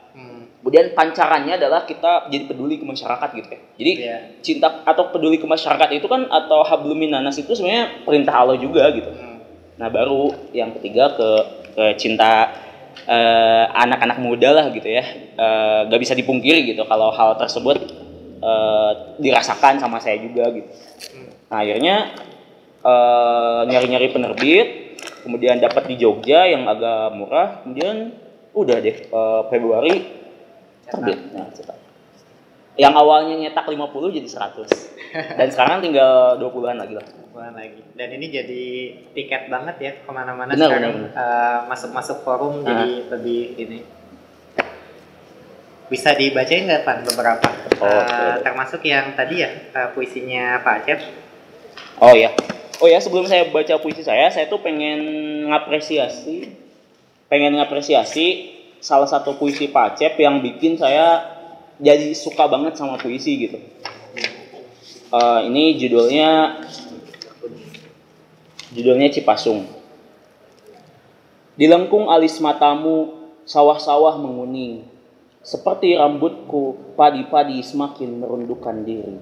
[0.65, 3.60] Kemudian pancarannya adalah kita jadi peduli ke masyarakat gitu ya.
[3.78, 4.17] Jadi Iya.
[4.41, 9.06] cinta atau peduli ke masyarakat itu kan atau habluminanas itu sebenarnya perintah Allah juga gitu.
[9.06, 9.38] hmm.
[9.78, 11.30] Nah baru yang ketiga ke,
[11.69, 12.49] ke cinta
[13.06, 15.06] eh, anak-anak muda lah gitu ya.
[15.38, 17.86] Eh, gak bisa dipungkiri gitu kalau hal tersebut
[18.41, 20.65] eh, dirasakan sama saya juga gitu.
[21.13, 21.30] Hmm.
[21.45, 21.95] Nah akhirnya
[22.82, 24.67] eh, nyari-nyari penerbit,
[25.21, 28.17] kemudian dapat di Jogja yang agak murah, kemudian
[28.58, 30.24] udah deh eh, Februari
[30.85, 31.19] terbit.
[31.33, 31.77] Nah, cetak.
[32.75, 34.67] Yang awalnya nyetak 50 jadi 100.
[35.39, 37.05] Dan sekarang tinggal 20-an lagi lah.
[37.31, 37.79] Bulan lagi.
[37.95, 38.63] Dan ini jadi
[39.15, 42.67] tiket banget ya ke mana-mana Benar, sekarang benar, eh, masuk-masuk forum Ah.
[42.67, 43.79] jadi lebih ini.
[45.85, 47.47] Bisa dibacain nggak Pan beberapa?
[47.79, 48.41] Oh, boleh.
[48.41, 50.99] termasuk yang tadi ya eh, puisinya Pak Acep.
[52.03, 52.31] Oh ya.
[52.83, 54.99] Oh ya, sebelum saya baca puisi saya, saya tuh pengen
[55.47, 56.65] ngapresiasi
[57.25, 58.54] pengen ngapresiasi
[58.85, 61.25] salah satu puisi Pak Acep yang bikin saya
[61.81, 63.57] jadi suka banget sama puisi gitu.
[65.09, 66.61] Eh, ini judulnya
[68.69, 69.65] judulnya Cipasung.
[71.55, 74.85] Di lengkung alis matamu, sawah-sawah menguning.
[75.39, 79.15] Seperti rambutku, padi-padi semakin merundukkan diri.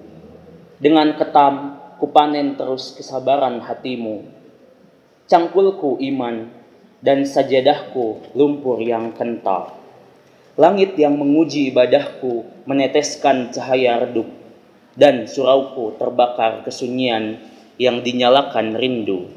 [0.82, 4.26] Dengan ketam, kupanen terus kesabaran hatimu.
[5.30, 6.63] Cangkulku iman,
[7.04, 9.76] dan sajadahku lumpur yang kental.
[10.56, 14.32] Langit yang menguji ibadahku meneteskan cahaya redup,
[14.96, 17.44] dan surauku terbakar kesunyian
[17.76, 19.28] yang dinyalakan rindu.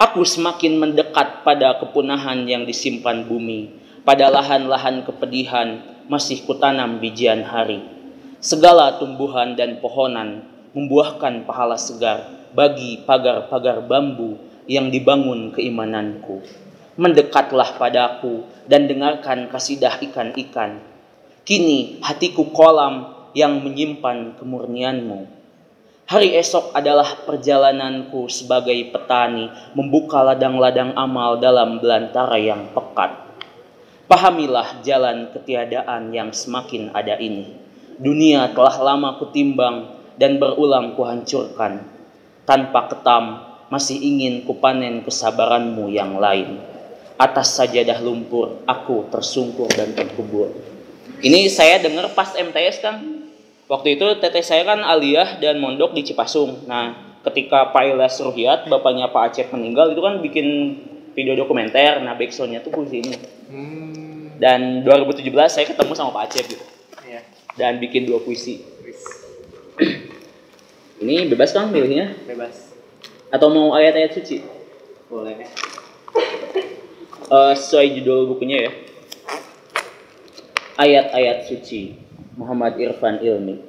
[0.00, 3.70] Aku semakin mendekat pada kepunahan yang disimpan bumi,
[4.02, 7.84] pada lahan-lahan kepedihan masih kutanam bijian hari.
[8.40, 12.24] Segala tumbuhan dan pohonan membuahkan pahala segar
[12.56, 16.46] bagi pagar-pagar bambu yang dibangun keimananku.
[16.94, 20.78] Mendekatlah padaku dan dengarkan kasidah ikan-ikan.
[21.42, 25.26] Kini hatiku kolam yang menyimpan kemurnianmu.
[26.06, 33.26] Hari esok adalah perjalananku sebagai petani membuka ladang-ladang amal dalam belantara yang pekat.
[34.06, 37.58] Pahamilah jalan ketiadaan yang semakin ada ini.
[37.98, 41.86] Dunia telah lama kutimbang dan berulang kuhancurkan.
[42.42, 46.58] Tanpa ketam, masih ingin kupanen kesabaranmu yang lain.
[47.16, 50.50] Atas sajadah lumpur, aku tersungkur dan terkubur.
[51.22, 52.96] Ini saya dengar pas MTS kan.
[53.70, 56.66] Waktu itu teteh saya kan aliyah dan mondok di Cipasung.
[56.66, 60.46] Nah, ketika Pak Ilyas Ruhyat, bapaknya Pak Acep meninggal, itu kan bikin
[61.14, 62.02] video dokumenter.
[62.02, 63.14] Nah, backsoundnya tuh puisi ini.
[63.46, 64.34] Hmm.
[64.40, 66.64] Dan 2017 saya ketemu sama Pak Acep gitu.
[67.04, 67.20] Ya.
[67.54, 68.64] Dan bikin dua puisi.
[71.04, 72.16] Ini bebas kan milihnya?
[72.26, 72.69] Bebas.
[73.30, 74.42] Atau mau ayat-ayat suci?
[75.06, 75.46] Boleh.
[77.30, 78.72] Eh, sesuai judul bukunya ya.
[80.74, 81.94] Ayat-ayat suci
[82.34, 83.62] Muhammad Irfan Ilmi.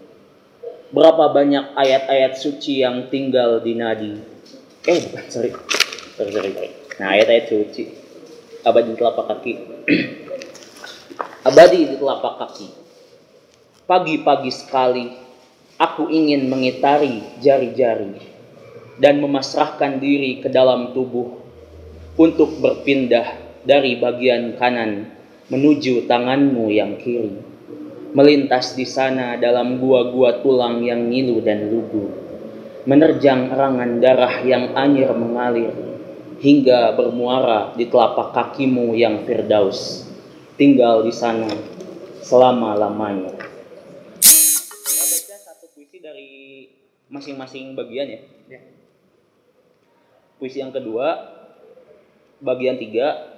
[0.90, 4.18] Berapa banyak ayat-ayat suci yang tinggal di nadi?
[4.90, 5.54] Eh, bukan, sorry.
[6.18, 6.72] Sorry, sorry, sorry.
[6.98, 7.84] Nah, ayat-ayat suci.
[8.66, 9.54] Abadi di telapak kaki.
[11.50, 12.68] Abadi di telapak kaki.
[13.86, 15.06] Pagi-pagi sekali,
[15.78, 18.31] aku ingin mengitari jari-jari
[19.02, 21.42] dan memasrahkan diri ke dalam tubuh
[22.22, 23.34] untuk berpindah
[23.66, 25.10] dari bagian kanan
[25.50, 27.42] menuju tanganmu yang kiri.
[28.14, 32.14] Melintas di sana dalam gua-gua tulang yang ngilu dan lugu.
[32.86, 35.74] Menerjang erangan darah yang anyir mengalir
[36.42, 40.06] hingga bermuara di telapak kakimu yang firdaus.
[40.60, 41.48] Tinggal di sana
[42.22, 43.34] selama-lamanya.
[43.34, 46.30] Baca satu puisi dari
[47.08, 48.20] masing-masing bagian ya.
[48.52, 48.81] Ya.
[50.42, 51.22] Puisi yang kedua
[52.42, 53.30] bagian tiga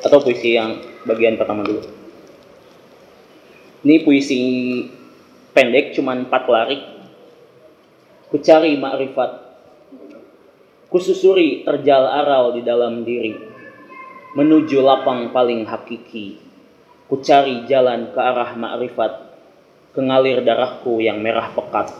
[0.00, 1.84] atau puisi yang bagian pertama dulu.
[3.84, 4.40] Ini puisi
[5.58, 6.82] pendek cuman empat larik.
[8.30, 9.50] Kucari makrifat.
[10.86, 13.34] Kususuri terjal aral di dalam diri.
[14.38, 16.38] Menuju lapang paling hakiki.
[17.10, 19.34] Kucari jalan ke arah makrifat.
[19.98, 21.90] Kengalir darahku yang merah pekat.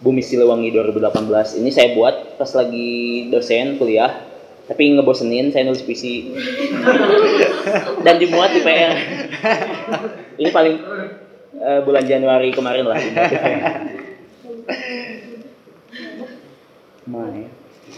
[0.00, 1.60] Bumi Siliwangi 2018.
[1.60, 4.24] Ini saya buat pas lagi dosen kuliah
[4.66, 6.34] tapi ngebosenin saya nulis puisi
[8.04, 8.98] dan dimuat di PR
[10.42, 10.74] ini paling
[11.60, 12.98] uh, bulan Januari kemarin lah
[17.06, 17.46] Mai.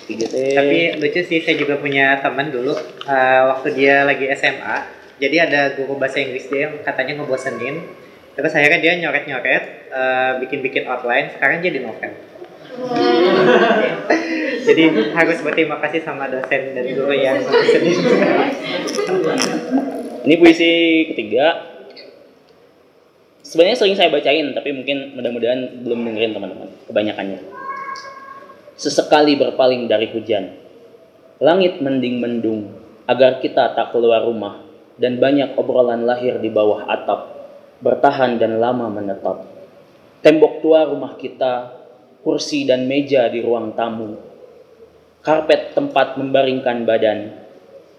[0.09, 2.77] Tapi lucu sih saya juga punya teman dulu
[3.09, 4.85] uh, waktu dia lagi SMA.
[5.17, 7.89] Jadi ada guru bahasa Inggris dia yang katanya ngebosenin.
[8.37, 11.33] Terus akhirnya dia nyoret-nyoret, uh, bikin-bikin outline.
[11.35, 12.13] Sekarang jadi novel.
[14.69, 14.83] Jadi
[15.17, 17.97] harus berterima kasih sama dosen dan guru yang sedih.
[20.29, 20.73] Ini puisi
[21.09, 21.78] ketiga.
[23.49, 26.69] Sebenarnya sering saya bacain, tapi mungkin mudah-mudahan belum dengerin teman-teman.
[26.85, 27.41] Kebanyakannya.
[28.77, 30.53] Sesekali berpaling dari hujan.
[31.41, 32.77] Langit mending mendung
[33.09, 34.61] agar kita tak keluar rumah
[35.01, 37.49] dan banyak obrolan lahir di bawah atap,
[37.81, 39.49] bertahan dan lama menetap.
[40.21, 41.73] Tembok tua rumah kita,
[42.21, 44.19] kursi dan meja di ruang tamu,
[45.25, 47.33] karpet tempat membaringkan badan,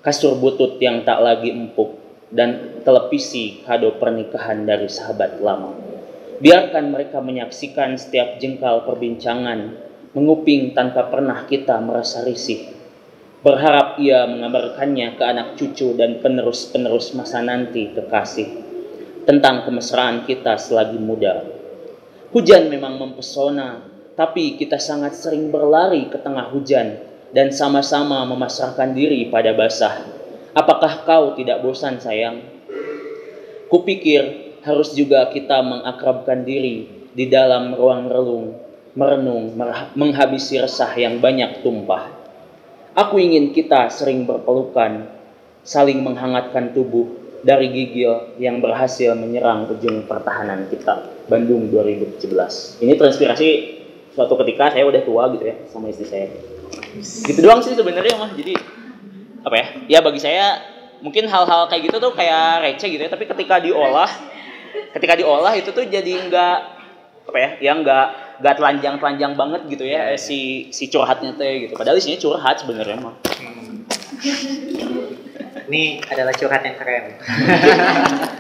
[0.06, 5.74] kasur butut yang tak lagi empuk, dan televisi kado pernikahan dari sahabat lama.
[6.40, 9.76] Biarkan mereka menyaksikan setiap jengkal perbincangan,
[10.16, 12.72] menguping tanpa pernah kita merasa risih.
[13.40, 18.52] Berharap ia mengabarkannya ke anak cucu dan penerus-penerus masa nanti kekasih
[19.24, 21.44] tentang kemesraan kita selagi muda.
[22.36, 23.84] Hujan memang mempesona,
[24.20, 27.00] tapi kita sangat sering berlari ke tengah hujan
[27.32, 30.19] dan sama-sama memasrahkan diri pada basah.
[30.58, 32.42] Apakah kau tidak bosan sayang?
[33.70, 38.58] Kupikir harus juga kita mengakrabkan diri di dalam ruang relung,
[38.98, 39.54] merenung,
[39.94, 42.10] menghabisi resah yang banyak tumpah.
[42.98, 45.08] Aku ingin kita sering berpelukan,
[45.62, 47.08] saling menghangatkan tubuh
[47.46, 51.08] dari gigil yang berhasil menyerang ujung pertahanan kita.
[51.30, 52.26] Bandung 2017.
[52.84, 53.80] Ini transpirasi
[54.14, 56.28] suatu ketika saya udah tua gitu ya sama istri saya
[57.00, 58.58] gitu doang sih sebenarnya mah jadi
[59.46, 59.66] apa ya?
[59.88, 60.60] Ya bagi saya
[61.00, 64.12] mungkin hal-hal kayak gitu tuh kayak receh gitu ya tapi ketika diolah
[64.92, 66.58] ketika diolah itu tuh jadi enggak
[67.24, 68.06] apa ya ya enggak
[68.44, 71.74] enggak telanjang telanjang banget gitu ya eh, si si curhatnya tuh gitu.
[71.80, 73.88] Padahal isinya curhat sebenarnya mah hmm.
[75.72, 77.06] ini adalah curhat yang keren.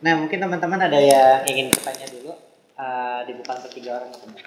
[0.00, 2.32] Nah mungkin teman-teman ada yang ingin bertanya dulu?
[2.80, 4.08] Uh, dibuka untuk tiga orang.
[4.16, 4.40] Oke,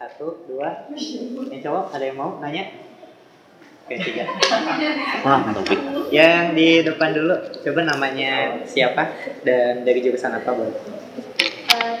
[0.00, 0.88] satu, dua.
[1.52, 2.72] Yang cowok ada yang mau nanya?
[3.84, 4.24] Oke, tiga.
[5.28, 5.68] Wah, mantap.
[6.08, 9.12] Yang di depan dulu, coba namanya siapa
[9.44, 10.72] dan dari jurusan apa, boleh?
[11.68, 12.00] Uh,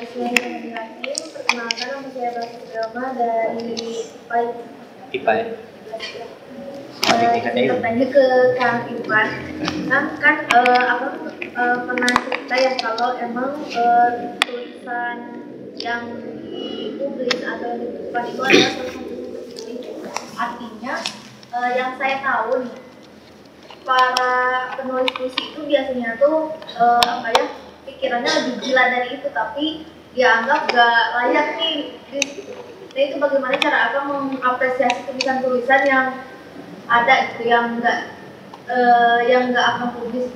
[1.28, 3.76] perkenalkan nama saya Bahasa Drama dari
[4.24, 4.40] IPA.
[5.12, 5.34] IPA?
[7.04, 7.36] Uh,
[7.68, 8.24] bertanya ke
[8.56, 9.28] Kang Ipan,
[9.90, 11.06] kan kan uh, apa
[11.52, 15.16] uh, pernah cerita ya kalau emang uh, tulisan
[15.80, 16.04] yang
[17.00, 19.00] dipublis atau yang ditentukan itu adalah satu
[20.36, 20.94] artinya
[21.56, 22.76] uh, yang saya tahu nih
[23.88, 24.34] para
[24.76, 27.46] penulis puisi itu biasanya tuh uh, apa ya
[27.88, 29.66] pikirannya lebih gila dari itu tapi
[30.12, 31.96] dia anggap gak layak nih.
[32.90, 36.06] Nah itu bagaimana cara akan mengapresiasi tulisan-tulisan yang
[36.90, 38.12] ada gitu yang enggak
[38.68, 40.28] uh, yang enggak akan publis?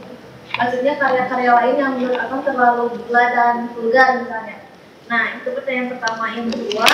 [0.55, 4.64] Maksudnya karya-karya lain yang menurut akan terlalu gila dan vulgar misalnya
[5.05, 6.25] Nah, itu pertanyaan pertama.
[6.33, 6.89] Yang kedua,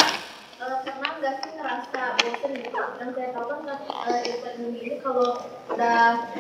[0.59, 2.83] uh, pernah nggak sih ngerasa bosan gitu?
[2.99, 6.35] Dan saya tahu kan uh, ilmu ini kalau udah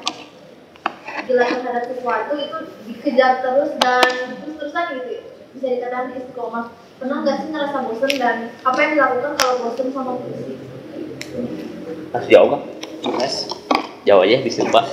[1.27, 2.59] jelas terhadap sesuatu itu
[2.91, 4.11] dikejar terus dan
[4.43, 5.23] terus-terusan gitu ya.
[5.51, 6.65] Bisa dikatakan istiqomah.
[6.99, 10.55] Pernah nggak sih ngerasa bosan dan apa yang dilakukan kalau bosan sama puisi?
[12.11, 12.63] Harus jawab kan?
[13.23, 13.47] Yes.
[14.09, 14.85] Jawab aja, bisa Pak.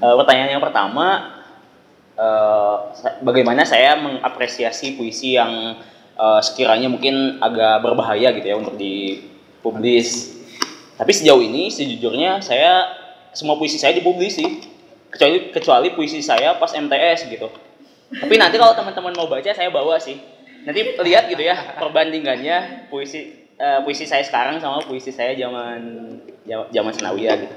[0.00, 1.06] uh, pertanyaan yang pertama,
[2.22, 2.76] uh,
[3.26, 5.82] bagaimana saya mengapresiasi puisi yang
[6.14, 10.38] uh, sekiranya mungkin agak berbahaya gitu ya untuk dipublis.
[10.94, 12.86] Tapi sejauh ini sejujurnya saya
[13.34, 14.62] semua puisi saya dipublis sih.
[15.12, 17.50] Kecuali kecuali puisi saya pas MTS gitu.
[18.12, 20.16] Tapi nanti kalau teman-teman mau baca saya bawa sih.
[20.62, 25.80] Nanti lihat gitu ya perbandingannya puisi eh, puisi saya sekarang sama puisi saya zaman
[26.46, 27.56] zaman Senawiyah gitu.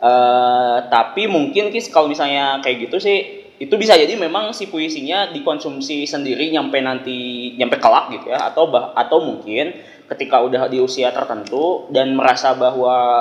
[0.00, 5.28] Eh, tapi mungkin kis kalau misalnya kayak gitu sih itu bisa jadi memang si puisinya
[5.36, 9.76] dikonsumsi sendiri nyampe nanti nyampe kelak gitu ya atau bah, atau mungkin
[10.08, 13.20] ketika udah di usia tertentu dan merasa bahwa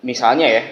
[0.00, 0.62] misalnya ya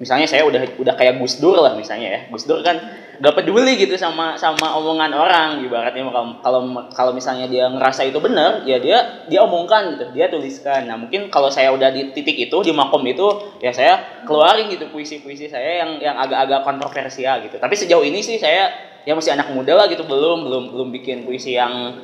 [0.00, 2.20] misalnya saya udah udah kayak Gus Dur lah misalnya ya.
[2.32, 2.78] Gus Dur kan
[3.20, 8.16] gak peduli gitu sama sama omongan orang ibaratnya kalau kalau kalau misalnya dia ngerasa itu
[8.16, 10.88] benar ya dia dia omongkan gitu dia tuliskan.
[10.88, 14.88] Nah mungkin kalau saya udah di titik itu di makom itu ya saya keluarin gitu
[14.88, 17.60] puisi-puisi saya yang yang agak-agak kontroversial gitu.
[17.60, 18.72] Tapi sejauh ini sih saya
[19.04, 22.00] ya masih anak muda lah gitu belum belum belum bikin puisi yang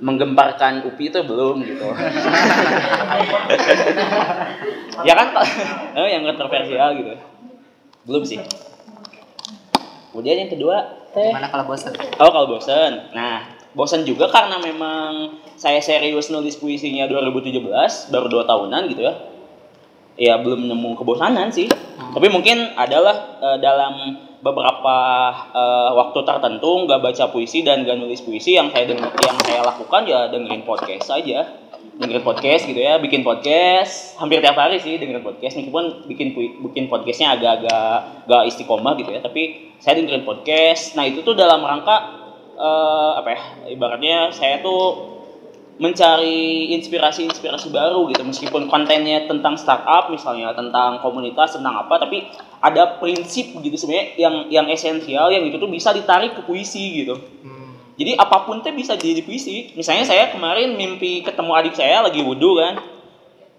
[0.00, 1.86] menggemparkan UPI itu belum gitu.
[5.04, 5.28] Ya kan
[5.92, 7.12] eh, yang kontroversial gitu.
[8.08, 8.40] Belum sih
[10.12, 10.76] kemudian yang kedua
[11.14, 11.30] teh.
[11.32, 13.46] Gimana kalau bosan oh kalau bosan nah
[13.76, 19.14] bosan juga karena memang saya serius nulis puisinya 2017 baru dua tahunan gitu ya.
[20.16, 21.68] Ya belum nemu kebosanan sih.
[21.68, 22.12] Hmm.
[22.12, 24.96] tapi mungkin adalah uh, dalam beberapa
[25.50, 29.60] uh, waktu tertentu nggak baca puisi dan nggak nulis puisi yang saya denger, yang saya
[29.64, 34.20] lakukan ya dengerin podcast aja dengerin podcast gitu ya bikin podcast.
[34.20, 36.36] Hampir tiap hari sih dengerin podcast meskipun bikin
[36.68, 40.92] bikin podcastnya agak-agak gak istiqomah gitu ya tapi saya dengerin podcast.
[40.92, 41.96] Nah itu tuh dalam rangka
[42.60, 43.40] uh, apa ya
[43.72, 45.16] ibaratnya saya tuh
[45.76, 48.24] mencari inspirasi-inspirasi baru gitu.
[48.24, 52.28] Meskipun kontennya tentang startup misalnya tentang komunitas tentang apa tapi
[52.60, 57.16] ada prinsip gitu sebenarnya yang yang esensial yang itu tuh bisa ditarik ke puisi gitu.
[57.40, 57.55] Hmm
[57.96, 59.72] jadi apa pun teh bisa jadi puisi.
[59.72, 62.76] Misalnya saya kemarin mimpi ketemu adik saya lagi wudhu kan.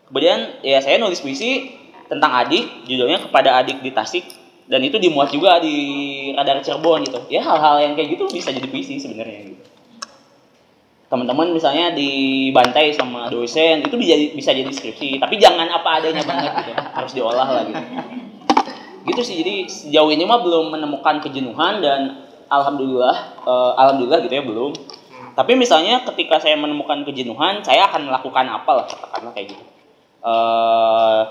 [0.07, 1.73] Kemudian ya saya nulis puisi
[2.05, 4.23] tentang adik, judulnya kepada adik di Tasik
[4.69, 5.75] dan itu dimuat juga di
[6.37, 7.19] Radar Cirebon gitu.
[7.33, 9.63] Ya hal-hal yang kayak gitu bisa jadi puisi sebenarnya gitu.
[11.07, 16.51] Teman-teman misalnya dibantai sama dosen itu bisa bisa jadi skripsi, tapi jangan apa adanya banget
[16.61, 16.71] gitu.
[16.77, 17.83] Harus diolah lah gitu.
[19.07, 19.35] Gitu sih.
[19.41, 24.71] Jadi sejauh ini mah belum menemukan kejenuhan dan alhamdulillah uh, alhamdulillah gitu ya belum.
[24.73, 25.31] Hmm.
[25.37, 29.63] tapi misalnya ketika saya menemukan kejenuhan saya akan melakukan apa lah katakanlah kayak gitu.
[30.23, 31.21] Uh,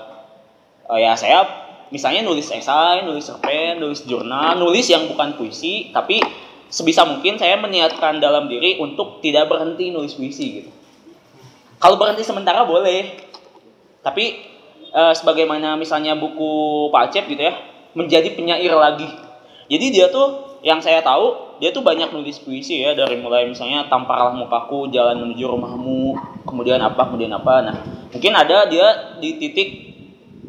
[0.89, 1.45] uh, ya saya
[1.93, 6.19] misalnya nulis esai nulis cerpen nulis jurnal nulis yang bukan puisi tapi
[6.67, 10.71] sebisa mungkin saya meniatkan dalam diri untuk tidak berhenti nulis puisi gitu.
[11.77, 13.27] Kalau berhenti sementara boleh.
[14.01, 14.39] Tapi
[14.95, 17.53] uh, sebagaimana misalnya buku Pak Acep gitu ya
[17.91, 19.07] menjadi penyair lagi.
[19.67, 23.87] Jadi dia tuh yang saya tahu dia tuh banyak nulis puisi ya dari mulai misalnya
[23.87, 27.63] tamparlah mukaku jalan menuju rumahmu kemudian apa kemudian apa.
[27.63, 27.75] Nah
[28.11, 29.69] mungkin ada dia di titik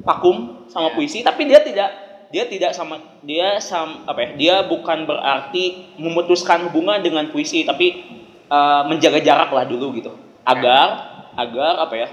[0.03, 1.91] vakum sama puisi tapi dia tidak
[2.35, 8.03] dia tidak sama dia sam apa ya dia bukan berarti memutuskan hubungan dengan puisi tapi
[8.51, 10.11] uh, menjaga jarak lah dulu gitu.
[10.43, 12.09] Agar agar apa ya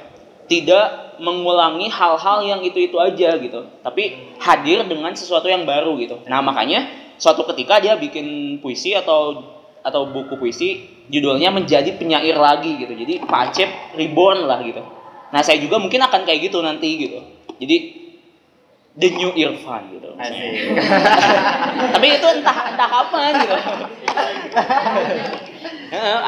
[0.46, 3.62] tidak mengulangi hal-hal yang itu-itu aja gitu.
[3.82, 6.20] Tapi hadir dengan sesuatu yang baru gitu.
[6.28, 6.88] Nah makanya
[7.18, 9.54] suatu ketika dia bikin puisi atau
[9.86, 12.94] atau buku puisi judulnya menjadi penyair lagi gitu.
[12.94, 14.82] Jadi Pak Acep reborn lah gitu.
[15.30, 17.20] Nah saya juga mungkin akan kayak gitu nanti gitu.
[17.62, 17.78] Jadi
[18.96, 20.10] the new Irfan gitu.
[21.96, 23.56] Tapi itu entah entah kapan gitu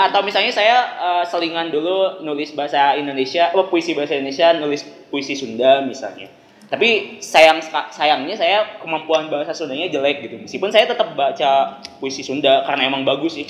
[0.07, 5.33] atau misalnya saya uh, selingan dulu nulis bahasa Indonesia oh, puisi bahasa Indonesia nulis puisi
[5.37, 6.29] Sunda misalnya.
[6.67, 7.63] Tapi sayang
[7.95, 10.35] sayangnya saya kemampuan bahasa Sundanya jelek gitu.
[10.43, 13.47] Meskipun saya tetap baca puisi Sunda karena emang bagus sih.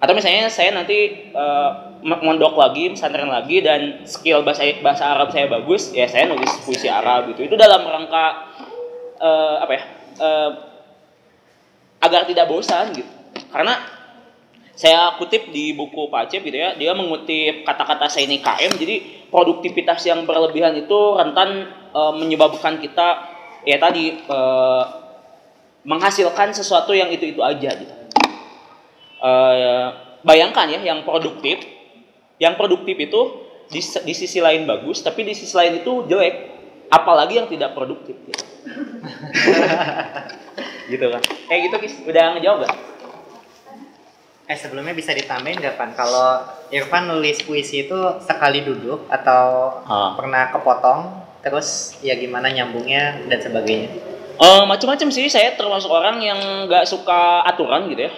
[0.00, 5.44] Atau misalnya saya nanti uh, mondok lagi pesantren lagi dan skill bahasa bahasa Arab saya
[5.50, 7.50] bagus ya saya nulis puisi Arab gitu.
[7.50, 8.26] Itu dalam rangka
[9.20, 9.82] uh, apa ya
[10.22, 10.50] uh,
[12.00, 13.10] agar tidak bosan gitu.
[13.52, 13.99] Karena
[14.80, 19.28] saya kutip di buku Pak Acep gitu ya dia mengutip kata-kata saya ini KM jadi
[19.28, 23.28] produktivitas yang berlebihan itu rentan e, menyebabkan kita
[23.68, 24.38] ya tadi e,
[25.84, 27.92] menghasilkan sesuatu yang itu itu aja gitu.
[29.20, 29.32] E,
[30.24, 31.60] bayangkan ya yang produktif,
[32.40, 33.20] yang produktif itu
[33.68, 36.56] di, di sisi lain bagus, tapi di sisi lain itu jelek.
[36.90, 38.18] Apalagi yang tidak produktif.
[38.26, 38.42] Gitu,
[40.90, 41.22] gitu kan?
[41.46, 42.89] Kayak gitu kis, udah ngejawab gak?
[44.50, 45.94] Eh sebelumnya bisa ditambahin nggak pan?
[45.94, 46.42] Kalau
[46.74, 50.18] Irfan nulis puisi itu sekali duduk atau ha.
[50.18, 53.94] pernah kepotong terus ya gimana nyambungnya dan sebagainya?
[54.42, 55.30] Uh, macam-macam sih.
[55.30, 58.12] Saya termasuk orang yang nggak suka aturan gitu ya.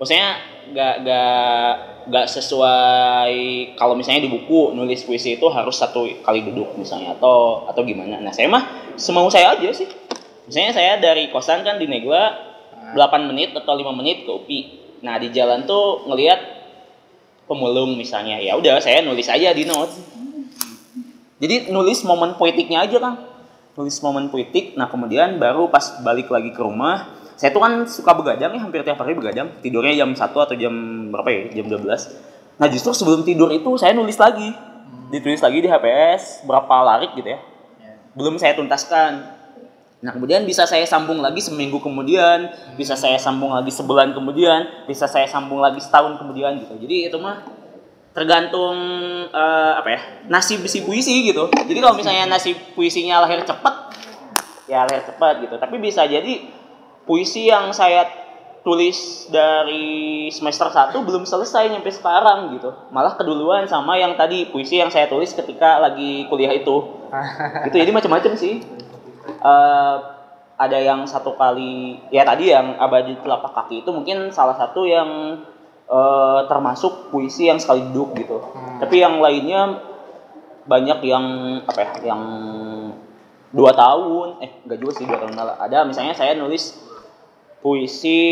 [0.00, 0.28] Maksudnya
[0.72, 1.70] nggak nggak
[2.08, 3.36] nggak sesuai
[3.76, 8.16] kalau misalnya di buku nulis puisi itu harus satu kali duduk misalnya atau atau gimana.
[8.16, 9.92] Nah saya mah semau saya aja sih.
[10.48, 12.32] Misalnya saya dari kosan kan di Negla
[12.96, 14.60] 8 menit atau 5 menit ke UPI.
[15.00, 16.40] Nah, di jalan tuh ngelihat
[17.48, 18.36] pemulung misalnya.
[18.38, 19.96] Ya udah, saya nulis aja di notes.
[21.40, 23.16] Jadi nulis momen poetiknya aja, Kang.
[23.74, 24.76] Nulis momen poetik.
[24.76, 28.84] Nah, kemudian baru pas balik lagi ke rumah, saya tuh kan suka begadang ya, hampir
[28.84, 29.48] tiap hari begadang.
[29.64, 30.74] Tidurnya jam 1 atau jam
[31.08, 31.64] berapa ya?
[31.64, 32.60] Jam 12.
[32.60, 34.52] Nah, justru sebelum tidur itu saya nulis lagi.
[35.08, 37.40] Ditulis lagi di HPS berapa larik gitu ya.
[38.12, 39.39] Belum saya tuntaskan.
[40.00, 42.48] Nah kemudian bisa saya sambung lagi seminggu kemudian,
[42.80, 46.72] bisa saya sambung lagi sebulan kemudian, bisa saya sambung lagi setahun kemudian gitu.
[46.80, 47.44] Jadi itu mah
[48.16, 48.76] tergantung
[49.28, 50.00] eh, apa ya
[50.32, 51.52] nasib si puisi gitu.
[51.52, 53.92] Jadi kalau misalnya nasib puisinya lahir cepat,
[54.64, 55.60] ya lahir cepat gitu.
[55.60, 56.48] Tapi bisa jadi
[57.04, 58.08] puisi yang saya
[58.60, 62.72] tulis dari semester 1 belum selesai nyampe sekarang gitu.
[62.88, 67.04] Malah keduluan sama yang tadi puisi yang saya tulis ketika lagi kuliah itu.
[67.68, 68.64] gitu jadi macam-macam sih
[69.42, 69.96] uh,
[70.60, 75.40] ada yang satu kali ya tadi yang abadi telapak kaki itu mungkin salah satu yang
[75.88, 78.38] uh, termasuk puisi yang sekali duduk gitu.
[78.40, 78.76] Hmm.
[78.76, 79.80] Tapi yang lainnya
[80.68, 81.26] banyak yang
[81.64, 82.22] apa ya yang
[83.50, 86.76] dua tahun eh enggak juga sih dua tahun malah ada misalnya saya nulis
[87.64, 88.22] puisi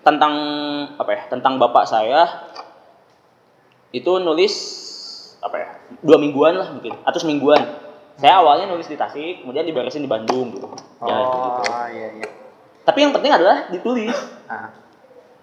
[0.00, 0.34] tentang
[0.96, 2.48] apa ya tentang bapak saya
[3.92, 4.54] itu nulis
[5.44, 5.68] apa ya
[6.00, 7.83] dua mingguan lah mungkin atau semingguan
[8.14, 10.70] saya awalnya nulis di Tasik, kemudian diberesin di Bandung gitu.
[11.02, 11.62] Ya, oh, gitu.
[11.98, 12.28] iya iya.
[12.86, 14.14] Tapi yang penting adalah ditulis.
[14.46, 14.70] Ah.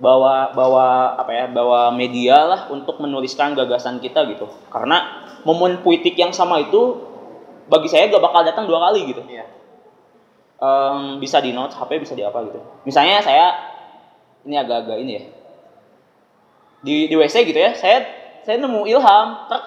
[0.01, 1.45] Bawa bawa apa ya?
[1.51, 4.47] Bawa media lah untuk menuliskan gagasan kita gitu.
[4.71, 7.11] Karena momen puitik yang sama itu
[7.67, 9.21] bagi saya gak bakal datang dua kali gitu.
[9.27, 9.45] Iya.
[10.61, 12.61] Um, bisa di notes HP bisa di apa gitu.
[12.85, 13.45] Misalnya saya
[14.45, 15.23] ini agak-agak ini ya.
[16.81, 18.05] Di di WC gitu ya, saya
[18.41, 19.63] saya nemu ilham, truk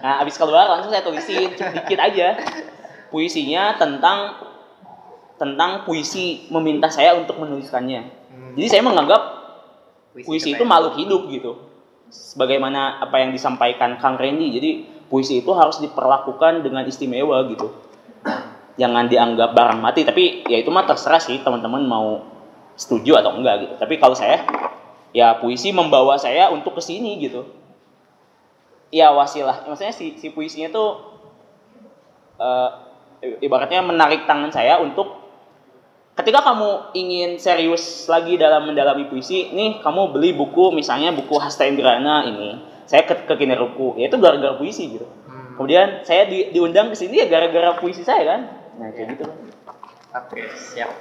[0.00, 2.38] Nah, abis keluar langsung saya tulisin sedikit aja
[3.14, 4.42] puisinya tentang
[5.38, 8.02] tentang puisi meminta saya untuk menuliskannya.
[8.30, 8.52] Hmm.
[8.58, 9.22] Jadi saya menganggap
[10.14, 11.52] puisi, puisi itu makhluk hidup gitu.
[12.10, 14.54] Sebagaimana apa yang disampaikan Kang Randy.
[14.54, 14.70] Jadi
[15.10, 17.70] puisi itu harus diperlakukan dengan istimewa gitu.
[18.74, 22.26] Jangan dianggap barang mati, tapi ya itu mah terserah sih teman-teman mau
[22.74, 23.74] setuju atau enggak gitu.
[23.78, 24.42] Tapi kalau saya
[25.14, 27.46] ya puisi membawa saya untuk ke sini gitu
[28.90, 29.68] Iya wasilah.
[29.68, 30.90] Maksudnya si si puisinya tuh
[32.40, 32.70] uh,
[33.40, 35.22] ibaratnya menarik tangan saya untuk
[36.14, 41.66] ketika kamu ingin serius lagi dalam mendalami puisi, nih kamu beli buku misalnya buku Hasta
[41.66, 42.72] Indrana ini.
[42.84, 45.08] Saya ke ke Kineruku, ya itu gara-gara puisi gitu.
[45.08, 45.56] Hmm.
[45.56, 48.40] Kemudian saya di, diundang ke sini ya gara-gara puisi saya kan.
[48.76, 49.24] Nah, kayak gitu.
[50.14, 50.92] Oke, siap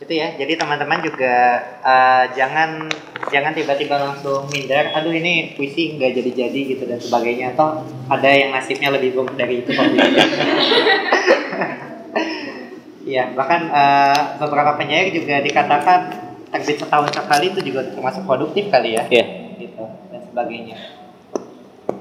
[0.00, 2.88] itu ya jadi teman-teman juga uh, jangan
[3.28, 8.48] jangan tiba-tiba langsung minder aduh ini puisi nggak jadi-jadi gitu dan sebagainya atau ada yang
[8.56, 9.84] nasibnya lebih buruk dari itu kok
[13.00, 16.14] Iya, bahkan uh, beberapa penyair juga dikatakan
[16.54, 19.02] terbit setahun sekali itu juga termasuk produktif kali ya.
[19.10, 19.24] Iya.
[19.58, 20.99] Gitu dan sebagainya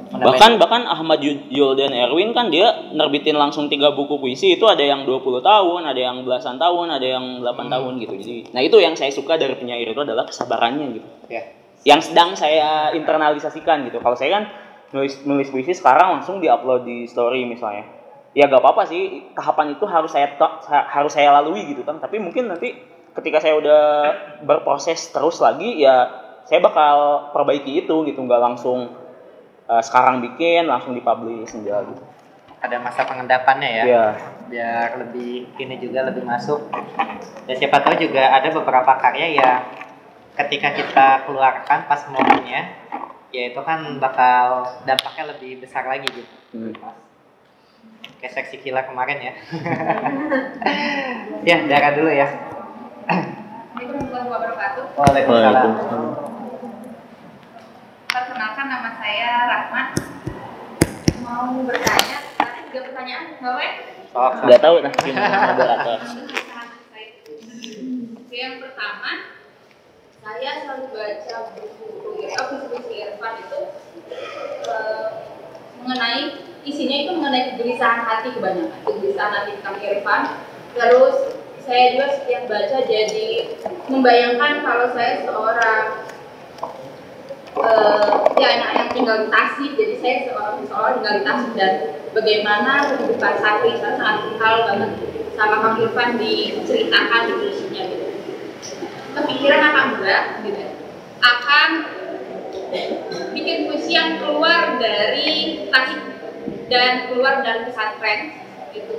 [0.09, 1.21] bahkan bahkan Ahmad
[1.53, 6.01] Yuldan Erwin kan dia nerbitin langsung tiga buku puisi itu ada yang 20 tahun ada
[6.01, 7.69] yang belasan tahun ada yang 8 hmm.
[7.69, 8.13] tahun gitu.
[8.17, 11.09] Jadi nah itu yang saya suka dari penyair itu adalah kesabarannya gitu.
[11.29, 11.45] Yeah.
[11.87, 14.03] yang sedang saya internalisasikan gitu.
[14.03, 14.43] Kalau saya kan
[14.91, 17.87] nulis nulis puisi sekarang langsung diupload di story misalnya.
[18.35, 20.35] Ya gak apa-apa sih tahapan itu harus saya
[20.67, 22.03] harus saya lalui gitu kan.
[22.03, 22.75] Tapi mungkin nanti
[23.15, 23.83] ketika saya udah
[24.43, 26.11] berproses terus lagi ya
[26.43, 28.19] saya bakal perbaiki itu gitu.
[28.19, 28.98] Nggak langsung
[29.69, 32.03] uh, sekarang bikin langsung dipublish aja gitu.
[32.59, 33.85] Ada masa pengendapannya ya?
[33.87, 34.11] Yeah.
[34.49, 36.73] biar lebih ini juga lebih masuk.
[37.45, 39.51] Dan siapa tahu juga ada beberapa karya ya
[40.33, 42.73] ketika kita keluarkan pas momennya
[43.29, 46.35] ya itu kan bakal dampaknya lebih besar lagi gitu.
[46.49, 46.73] Hmm.
[48.19, 49.33] kayak seksi kila kemarin ya.
[51.47, 52.27] Ya darah dulu ya.
[53.07, 54.83] Assalamualaikum wabarakatuh.
[54.99, 55.69] Waalaikumsalam
[58.09, 58.89] perkenalkan nama
[59.59, 59.91] Rahmat
[61.19, 63.71] mau bertanya ada tiga pertanyaan nggak weh
[64.15, 64.91] oh, nggak tahu nah
[65.51, 65.99] moderator
[68.31, 69.11] yang pertama
[70.23, 73.59] saya selalu baca buku ya buku-buku Irfan itu
[74.71, 75.27] uh,
[75.83, 80.21] mengenai isinya itu mengenai kegelisahan hati kebanyakan kegelisahan hati tentang Irfan.
[80.71, 81.15] Terus
[81.67, 83.59] saya juga setiap baca jadi
[83.91, 86.08] membayangkan kalau saya seorang
[87.59, 89.71] uh, ya anak yang tinggal di Tasik.
[89.75, 91.51] Jadi saya seorang seorang tinggal di Tasik.
[91.55, 91.71] Dan
[92.15, 94.91] bagaimana kehidupan santri saya sangat kental banget
[95.35, 98.07] sama Kang Irfan diceritakan di puisinya gitu.
[99.15, 100.63] Kepikiran apa enggak gitu?
[101.19, 101.69] Akan
[103.35, 105.29] bikin puisi yang keluar dari
[105.69, 106.01] Tasik
[106.69, 108.19] dan keluar dari pesantren
[108.71, 108.93] gitu.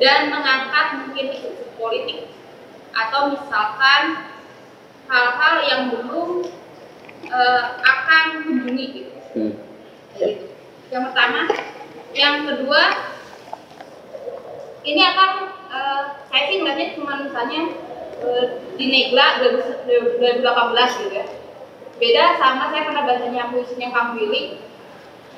[0.00, 2.32] Dan mengangkat mungkin isu politik.
[2.90, 4.32] Atau misalkan
[5.06, 6.48] hal-hal yang belum
[7.28, 9.12] eh, akan kunjungi gitu.
[9.36, 9.52] Hmm.
[10.16, 10.46] Gitu.
[10.90, 11.40] Yang pertama,
[12.16, 12.82] yang kedua
[14.84, 15.30] ini akan
[15.70, 17.60] eh, saya sih ngeliatnya cuma misalnya
[18.24, 18.44] eh,
[18.80, 21.26] di Negla 2018 gitu ya.
[22.00, 24.56] Beda sama saya pernah bacanya puisinya Kang Willy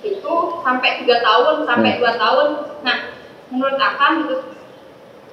[0.02, 0.34] itu
[0.66, 1.98] sampai tiga tahun sampai Hmm.
[2.02, 2.48] dua tahun.
[2.82, 2.98] Nah,
[3.50, 4.36] menurut Akang itu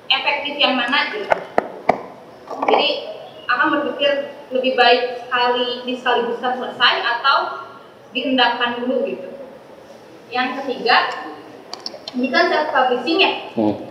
[0.10, 1.26] efektif yang mana gitu?
[2.70, 2.90] Jadi
[3.50, 7.38] Akang berpikir lebih baik sekali di sekaligusan selesai atau
[8.14, 9.26] dihendakkan dulu gitu.
[10.30, 11.10] Yang ketiga,
[12.14, 13.90] ini kan self publishing ya, Hmm.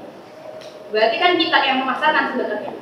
[0.95, 2.73] berarti kan kita yang memasarkan sebenarnya.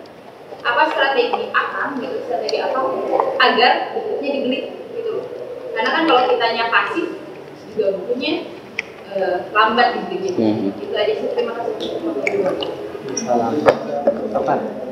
[0.67, 2.93] Apa strategi Akang gitu, strategi Akang
[3.41, 4.61] agar bukunya dibeli
[4.93, 5.25] gitu.
[5.73, 7.09] Karena kan kalau kitanya pasif
[7.73, 8.53] juga bukunya
[9.17, 10.49] eh, lambat dibelinya.
[10.61, 10.77] Hmm.
[10.77, 11.29] Itu aja sih.
[11.33, 11.89] Terima kasih.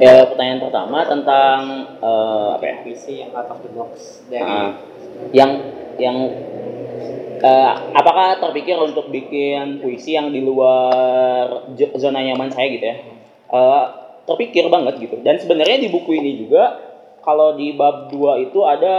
[0.03, 1.59] Ya, pertanyaan pertama tentang
[2.03, 2.77] eh, apa ya?
[2.83, 4.71] Visi yang out of the box dari Ah,
[5.31, 5.51] yang
[5.99, 6.17] yang
[7.39, 12.97] eh, apakah terpikir untuk bikin puisi yang di luar zona nyaman saya gitu ya?
[13.55, 13.85] Eh,
[14.25, 15.21] terpikir banget gitu.
[15.23, 16.81] Dan sebenarnya di buku ini juga
[17.23, 18.97] kalau di bab 2 itu ada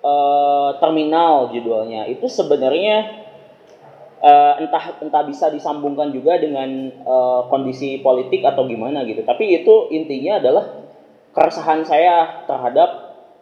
[0.00, 2.08] eh, terminal judulnya.
[2.08, 3.23] Itu sebenarnya
[4.24, 9.20] eh, entah entah bisa disambungkan juga dengan eh, kondisi politik atau gimana gitu.
[9.20, 10.64] Tapi itu intinya adalah
[11.36, 12.90] keresahan saya terhadap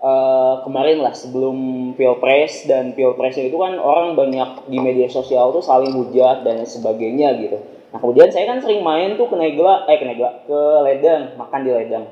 [0.02, 1.56] eh, kemarin lah sebelum
[1.94, 7.38] pilpres dan pilpres itu kan orang banyak di media sosial tuh saling hujat dan sebagainya
[7.38, 7.58] gitu.
[7.94, 11.60] Nah kemudian saya kan sering main tuh ke Negla, eh ke Negla, ke Ledang, makan
[11.62, 12.06] di Ledang.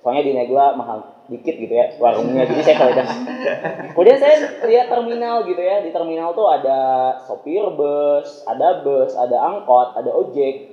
[0.00, 3.10] Soalnya di Negla mahal dikit gitu ya warungnya, jadi saya ke Ledang.
[3.94, 6.78] Kemudian saya lihat terminal gitu ya, di terminal tuh ada
[7.26, 10.70] sopir bus, ada bus, ada angkot, ada ojek,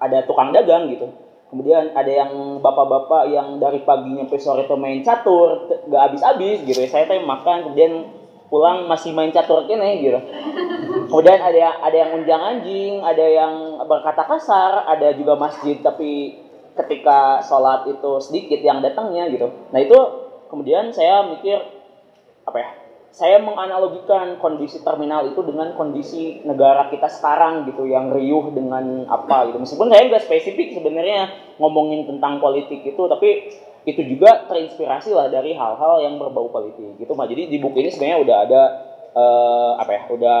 [0.00, 1.12] ada tukang dagang gitu.
[1.52, 6.80] Kemudian ada yang bapak-bapak yang dari paginya sampai sore itu main catur, gak habis-habis gitu
[6.82, 6.88] ya.
[6.90, 8.10] Saya teh makan, kemudian
[8.50, 10.18] pulang masih main catur kene gitu.
[11.12, 16.42] Kemudian ada ada yang unjang anjing, ada yang berkata kasar, ada juga masjid tapi
[16.74, 19.50] ketika sholat itu sedikit yang datangnya gitu.
[19.70, 19.98] Nah itu
[20.50, 21.58] kemudian saya mikir
[22.44, 22.70] apa ya?
[23.14, 29.54] Saya menganalogikan kondisi terminal itu dengan kondisi negara kita sekarang gitu yang riuh dengan apa
[29.54, 29.62] gitu.
[29.62, 31.30] Meskipun saya nggak spesifik sebenarnya
[31.62, 33.54] ngomongin tentang politik itu, tapi
[33.86, 37.14] itu juga terinspirasi lah dari hal-hal yang berbau politik gitu.
[37.14, 38.62] Mah jadi di buku ini sebenarnya udah ada
[39.14, 40.02] eh, apa ya?
[40.10, 40.40] Udah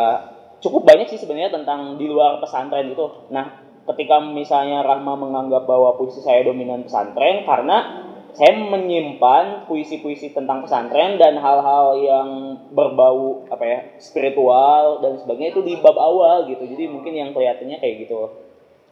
[0.58, 3.06] cukup banyak sih sebenarnya tentang di luar pesantren itu.
[3.30, 8.04] Nah, ketika misalnya Rahma menganggap bahwa puisi saya dominan pesantren karena
[8.34, 12.28] saya menyimpan puisi-puisi tentang pesantren dan hal-hal yang
[12.74, 16.66] berbau apa ya spiritual dan sebagainya itu di bab awal gitu.
[16.66, 18.34] Jadi mungkin yang kelihatannya kayak gitu.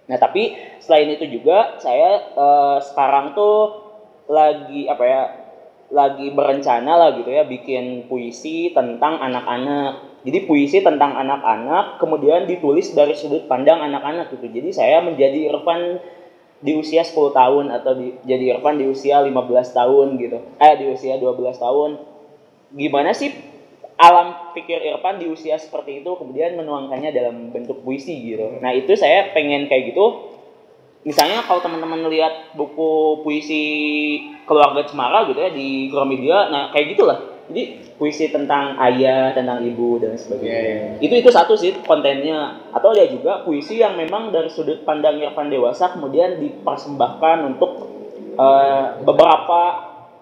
[0.07, 3.83] Nah tapi selain itu juga saya eh, sekarang tuh
[4.31, 5.23] lagi apa ya
[5.93, 12.97] lagi berencana lah gitu ya bikin puisi tentang anak-anak jadi puisi tentang anak-anak kemudian ditulis
[12.97, 16.01] dari sudut pandang anak-anak gitu jadi saya menjadi Irfan
[16.63, 19.35] di usia 10 tahun atau di, jadi Irfan di usia 15
[19.75, 20.39] tahun gitu.
[20.63, 21.91] Eh di usia 12 tahun.
[22.73, 23.35] Gimana sih
[23.99, 28.63] alam pikir Irfan di usia seperti itu kemudian menuangkannya dalam bentuk puisi gitu.
[28.63, 30.33] Nah, itu saya pengen kayak gitu.
[31.03, 33.63] Misalnya kalau teman-teman lihat buku puisi
[34.47, 37.19] keluarga Cemara gitu ya di Gramedia, nah kayak gitulah.
[37.51, 41.03] Jadi puisi tentang ayah, tentang ibu dan sebagainya.
[41.03, 42.71] Itu itu satu sih kontennya.
[42.71, 47.71] Atau ada juga puisi yang memang dari sudut pandang Irfan dewasa kemudian dipersembahkan untuk
[48.39, 49.61] eh, beberapa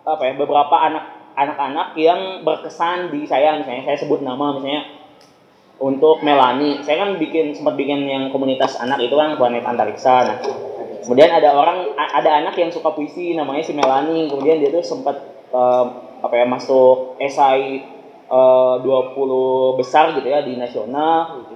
[0.01, 1.05] apa ya beberapa anak
[1.37, 5.00] anak-anak yang berkesan di saya misalnya saya sebut nama misalnya
[5.81, 10.37] untuk Melani saya kan bikin sempat bikin yang komunitas anak itu kan planet antariksa nah
[11.01, 15.17] kemudian ada orang ada anak yang suka puisi namanya si Melani kemudian dia tuh sempat
[15.51, 15.85] eh,
[16.21, 17.81] apa ya masuk esai
[18.29, 21.49] eh, 20 besar gitu ya di nasional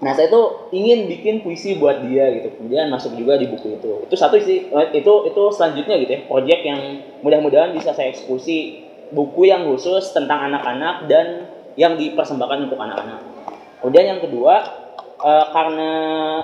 [0.00, 2.56] Nah, saya tuh ingin bikin puisi buat dia gitu.
[2.56, 4.08] Kemudian masuk juga di buku itu.
[4.08, 6.20] Itu satu sih eh, itu itu selanjutnya gitu ya.
[6.24, 6.80] Project yang
[7.20, 13.20] mudah-mudahan bisa saya eksekusi buku yang khusus tentang anak-anak dan yang dipersembahkan untuk anak-anak.
[13.80, 14.54] Kemudian yang kedua
[15.20, 15.92] eh, karena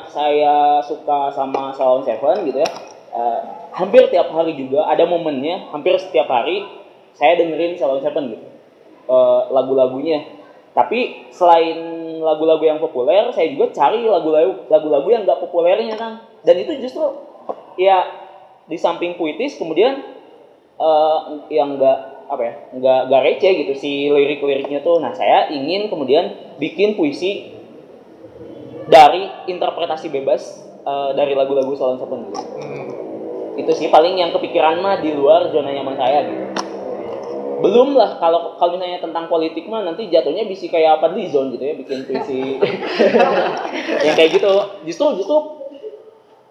[0.09, 2.71] saya suka sama Salon Seven gitu ya.
[3.17, 3.41] eh,
[3.77, 6.65] hampir tiap hari juga ada momennya, hampir setiap hari
[7.13, 8.47] saya dengerin Salon Seven gitu.
[9.07, 10.25] eh, lagu-lagunya.
[10.77, 11.79] Tapi selain
[12.21, 16.21] lagu-lagu yang populer, saya juga cari lagu-lagu lagu-lagu yang nggak populernya kan.
[16.45, 17.05] Dan itu justru
[17.81, 18.05] ya
[18.67, 20.01] di samping puitis kemudian
[20.81, 21.19] eh,
[21.53, 24.99] yang nggak apa ya nggak nggak receh gitu si lirik-liriknya tuh.
[24.99, 27.57] Nah saya ingin kemudian bikin puisi
[28.87, 32.43] dari interpretasi bebas eh, dari lagu-lagu Salon Seven gitu.
[33.57, 36.45] itu sih paling yang kepikiran mah di luar zona nyaman saya gitu
[37.57, 41.57] belum lah kalau kalau misalnya tentang politik mah nanti jatuhnya bisa kayak apa di zone
[41.57, 42.61] gitu ya bikin puisi
[44.07, 44.53] yang kayak gitu
[44.85, 45.37] justru justru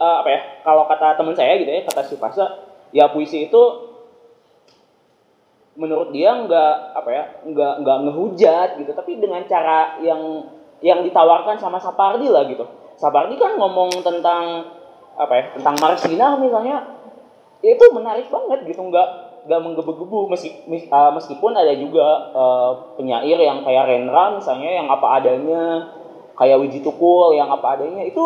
[0.01, 2.45] eh, apa ya kalau kata teman saya gitu ya kata si Fasa
[2.89, 3.63] ya puisi itu
[5.75, 8.91] menurut dia nggak apa ya nggak nggak ngehujat gitu.
[8.95, 10.47] Tapi dengan cara yang
[10.83, 12.65] yang ditawarkan sama Sapardi lah gitu.
[12.95, 14.71] Sapardi kan ngomong tentang
[15.15, 16.83] apa ya tentang Marxina misalnya
[17.63, 18.81] itu menarik banget gitu.
[18.87, 19.07] Nggak
[19.45, 20.31] nggak menggebu-gebu.
[20.31, 25.63] Uh, meskipun ada juga uh, penyair yang kayak Rendra misalnya yang apa adanya
[26.35, 28.23] kayak Wiji Tukul yang apa adanya itu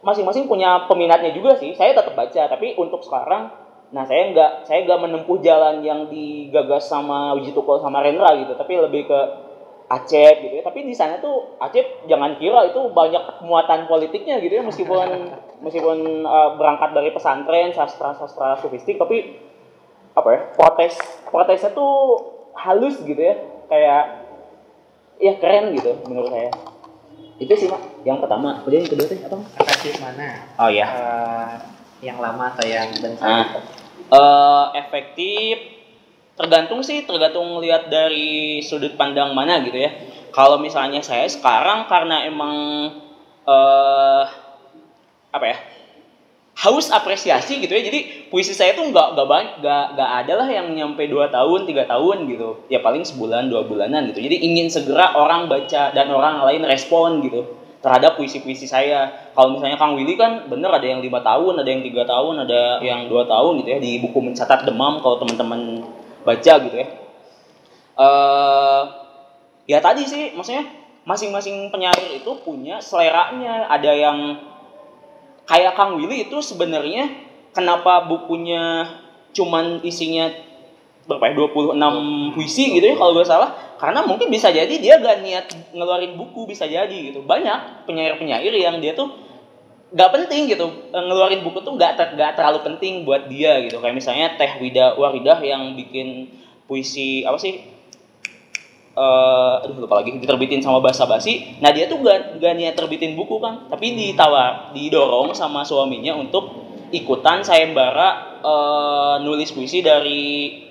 [0.00, 1.76] masing-masing punya peminatnya juga sih.
[1.76, 3.52] Saya tetap baca tapi untuk sekarang
[3.90, 8.54] nah saya nggak saya nggak menempuh jalan yang digagas sama Wiji Tukul sama Rendra gitu
[8.54, 9.20] tapi lebih ke
[9.90, 10.62] Acep gitu ya.
[10.62, 15.34] Tapi di sana tuh Acep jangan kira itu banyak muatan politiknya gitu ya meskipun
[15.66, 19.34] meskipun uh, berangkat dari pesantren sastra sastra sofistik tapi
[20.14, 20.94] apa ya protes
[21.26, 22.22] protesnya tuh
[22.54, 23.34] halus gitu ya.
[23.66, 24.30] Kayak
[25.18, 26.54] ya keren gitu menurut saya.
[27.42, 28.62] Itu sih mak yang pertama.
[28.62, 29.38] Kemudian yang kedua tuh apa?
[29.58, 30.28] Akasih mana?
[30.54, 31.54] oh ya Eh,
[32.06, 33.58] yang lama atau yang dan Nah,
[34.10, 35.54] eh, efektif
[36.34, 39.90] tergantung sih tergantung lihat dari sudut pandang mana gitu ya.
[40.30, 42.56] Kalau misalnya saya sekarang karena emang
[43.40, 44.24] eh
[45.30, 45.58] apa ya
[46.60, 50.48] haus apresiasi gitu ya jadi puisi saya tuh nggak nggak banyak nggak nggak ada lah
[50.50, 52.68] yang nyampe dua tahun tiga tahun gitu.
[52.68, 54.20] Ya paling sebulan dua bulanan gitu.
[54.20, 59.32] Jadi ingin segera orang baca dan orang lain respon gitu terhadap puisi-puisi saya.
[59.32, 62.84] Kalau misalnya Kang Willy kan bener ada yang lima tahun ada yang tiga tahun ada
[62.84, 63.78] yang dua tahun gitu ya.
[63.80, 65.84] Di buku mencatat demam kalau teman-teman
[66.24, 66.86] baca gitu ya.
[68.00, 68.82] Eh
[69.68, 70.64] ya tadi sih maksudnya
[71.08, 73.68] masing-masing penyair itu punya seleranya.
[73.72, 74.18] Ada yang
[75.48, 77.08] kayak Kang Willy itu sebenarnya
[77.56, 78.86] kenapa bukunya
[79.30, 80.30] cuman isinya
[81.10, 83.50] berapa ya 26 puisi gitu ya kalau gak salah.
[83.80, 87.26] Karena mungkin bisa jadi dia gak niat ngeluarin buku bisa jadi gitu.
[87.26, 89.10] Banyak penyair-penyair yang dia tuh
[89.90, 90.70] gak penting gitu.
[90.94, 93.82] Eh, ngeluarin buku tuh gak, ter- gak terlalu penting buat dia gitu.
[93.82, 96.30] Kayak misalnya Teh Wida Waridah yang bikin
[96.70, 97.58] puisi apa sih?
[98.94, 100.14] Eh aduh lupa lagi.
[100.14, 101.58] Diterbitin sama bahasa basi.
[101.58, 106.70] Nah dia tuh gak, gak niat terbitin buku kan tapi ditawar didorong sama suaminya untuk
[106.90, 110.20] ikutan sayembara eh, nulis puisi dari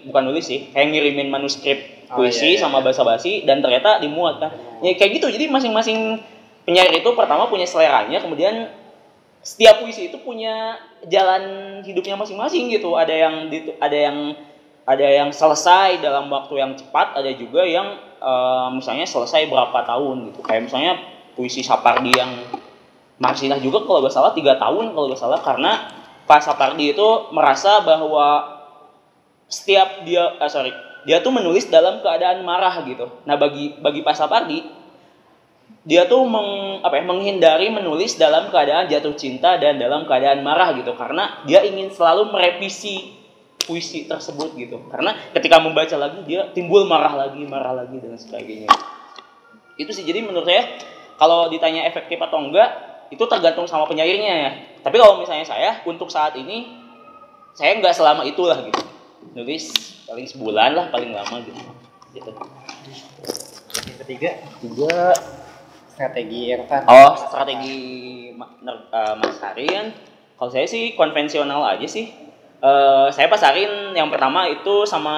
[0.10, 2.86] bukan nulis sih kayak ngirimin manuskrip Oh, puisi iya, iya, sama iya.
[2.90, 4.52] bahasa basi dan ternyata dimuat kan
[4.82, 5.30] ya kayak gitu.
[5.30, 6.18] Jadi masing-masing
[6.66, 8.74] penyair itu pertama punya seleranya kemudian
[9.46, 12.98] setiap puisi itu punya jalan hidupnya masing-masing gitu.
[12.98, 13.36] Ada yang
[13.78, 14.18] ada yang
[14.90, 20.34] ada yang selesai dalam waktu yang cepat ada juga yang eh, misalnya selesai berapa tahun
[20.34, 20.42] gitu.
[20.42, 20.94] Kayak misalnya
[21.38, 22.42] puisi Sapardi yang
[23.22, 25.99] Marsinah juga kalau gak salah tiga tahun kalau gak salah karena
[26.30, 28.62] Pak Sapardi itu merasa bahwa
[29.50, 30.70] setiap dia eh, sorry
[31.10, 33.10] dia tuh menulis dalam keadaan marah gitu.
[33.26, 34.62] Nah bagi bagi Pak Sapardi
[35.90, 40.76] dia tuh meng, apa ya, menghindari menulis dalam keadaan jatuh cinta dan dalam keadaan marah
[40.78, 40.94] gitu.
[40.94, 43.16] Karena dia ingin selalu merevisi
[43.66, 44.86] puisi tersebut gitu.
[44.94, 48.70] Karena ketika membaca lagi dia timbul marah lagi marah lagi dan sebagainya.
[49.82, 50.06] Itu sih.
[50.06, 50.78] Jadi menurut saya
[51.18, 52.70] kalau ditanya efektif atau enggak
[53.10, 54.52] itu tergantung sama penyairnya ya
[54.82, 56.80] tapi kalau misalnya saya untuk saat ini
[57.56, 58.84] saya nggak selama itulah gitu
[59.36, 59.72] nulis
[60.08, 61.60] paling sebulan lah paling lama gitu
[62.16, 62.32] gitu
[63.70, 64.30] yang ketiga
[64.64, 65.14] juga
[66.00, 66.88] strategi Irfan.
[66.88, 67.78] Oh, strategi
[68.32, 69.92] eh, Mas Harin.
[70.40, 72.08] Kalau saya sih konvensional aja sih.
[72.64, 75.16] Eh, saya pasarin yang pertama itu sama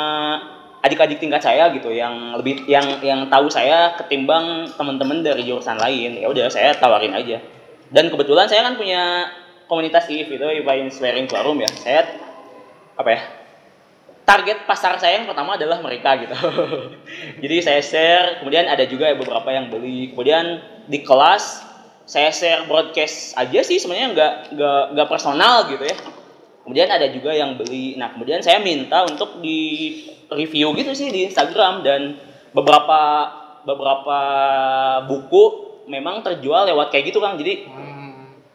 [0.82, 6.18] adik-adik tingkat saya gitu yang lebih yang yang tahu saya ketimbang teman-teman dari jurusan lain.
[6.18, 7.38] Ya udah saya tawarin aja.
[7.93, 9.30] Dan kebetulan saya kan punya
[9.72, 11.72] komunitas IF itu IFA Inspiring Forum ya.
[11.72, 12.03] Saya
[12.99, 13.22] apa ya?
[14.32, 16.32] target pasar saya yang pertama adalah mereka gitu.
[17.43, 20.15] Jadi saya share, kemudian ada juga beberapa yang beli.
[20.15, 21.67] Kemudian di kelas
[22.07, 25.97] saya share broadcast aja sih sebenarnya nggak nggak nggak personal gitu ya.
[26.63, 27.99] Kemudian ada juga yang beli.
[27.99, 29.59] Nah kemudian saya minta untuk di
[30.32, 32.15] review gitu sih di Instagram dan
[32.55, 32.99] beberapa
[33.67, 34.19] beberapa
[35.11, 35.43] buku
[35.91, 37.36] memang terjual lewat kayak gitu kan.
[37.36, 37.67] Jadi.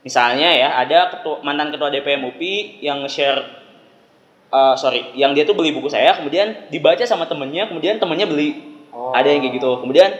[0.06, 3.42] Misalnya ya ada ketua, mantan ketua DPM UPI yang share
[4.54, 8.78] eh, sorry, yang dia tuh beli buku saya, kemudian dibaca sama temennya, kemudian temennya beli.
[8.94, 9.10] Oh.
[9.10, 9.82] Ada yang kayak gitu.
[9.82, 10.14] Kemudian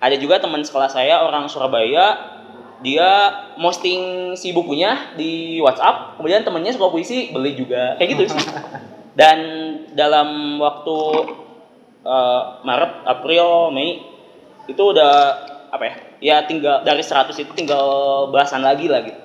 [0.00, 2.36] ada juga teman sekolah saya orang Surabaya,
[2.80, 3.08] dia
[3.60, 8.44] posting si bukunya di WhatsApp, kemudian temennya suka puisi beli juga, kayak gitu sih.
[9.20, 9.38] Dan
[9.92, 10.98] dalam waktu
[12.04, 14.00] eh, Maret, April, Mei
[14.66, 15.12] itu udah
[15.70, 15.94] apa ya?
[16.20, 17.86] Ya tinggal dari 100 itu tinggal
[18.30, 19.20] belasan lagi lah gitu.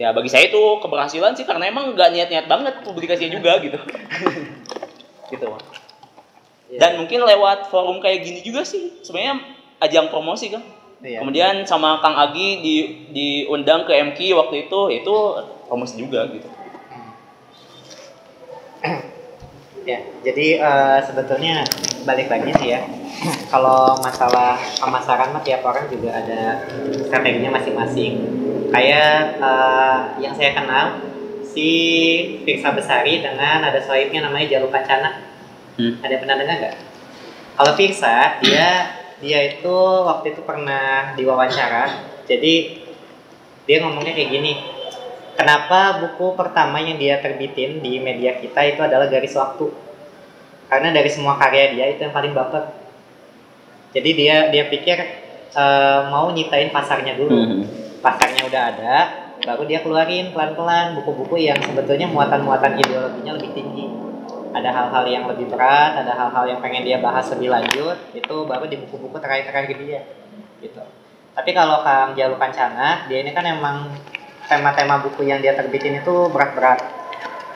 [0.00, 3.78] ya bagi saya itu keberhasilan sih karena emang nggak niat-niat banget publikasinya juga gitu
[5.32, 5.46] gitu
[6.72, 6.78] Iya.
[6.80, 9.44] dan mungkin lewat forum kayak gini juga sih sebenarnya
[9.84, 10.64] ajang promosi kan
[11.04, 11.20] Iya.
[11.20, 12.74] kemudian sama Kang Agi di
[13.12, 15.14] diundang ke MQ waktu itu itu
[15.68, 16.48] promosi juga gitu
[19.82, 21.66] Ya, jadi eh, sebetulnya
[22.06, 22.86] balik lagi sih ya.
[23.52, 26.62] Kalau masalah pemasaran mah tiap orang juga ada
[27.06, 28.12] strateginya masing-masing.
[28.70, 30.86] Kayak eh, yang saya kenal
[31.42, 31.70] si
[32.46, 35.10] Firsa Besari dengan ada sohibnya namanya Jalu Kancana.
[35.76, 35.98] Hmm.
[36.00, 36.76] Ada pernah dengar nggak?
[37.58, 38.68] Kalau Firsa dia
[39.22, 39.76] dia itu
[40.06, 41.84] waktu itu pernah diwawancara.
[42.26, 42.54] Jadi
[43.66, 44.52] dia ngomongnya kayak gini.
[45.32, 49.66] Kenapa buku pertama yang dia terbitin di media kita itu adalah Garis Waktu?
[50.68, 52.72] Karena dari semua karya dia itu yang paling baper.
[53.92, 54.98] Jadi dia dia pikir
[55.56, 57.36] eh, mau nyitain pasarnya dulu.
[57.36, 57.64] Hmm.
[58.02, 58.94] Pasarnya udah ada,
[59.42, 63.86] baru dia keluarin pelan-pelan buku-buku yang sebetulnya muatan-muatan ideologinya lebih tinggi.
[64.52, 68.66] Ada hal-hal yang lebih berat, ada hal-hal yang pengen dia bahas lebih lanjut, itu baru
[68.68, 70.00] di buku-buku terakhir-terakhir dia.
[70.60, 70.82] Gitu.
[71.32, 73.88] Tapi kalau Kang Jalu Kancana, dia ini kan emang
[74.52, 76.84] tema-tema buku yang dia terbitin itu berat-berat.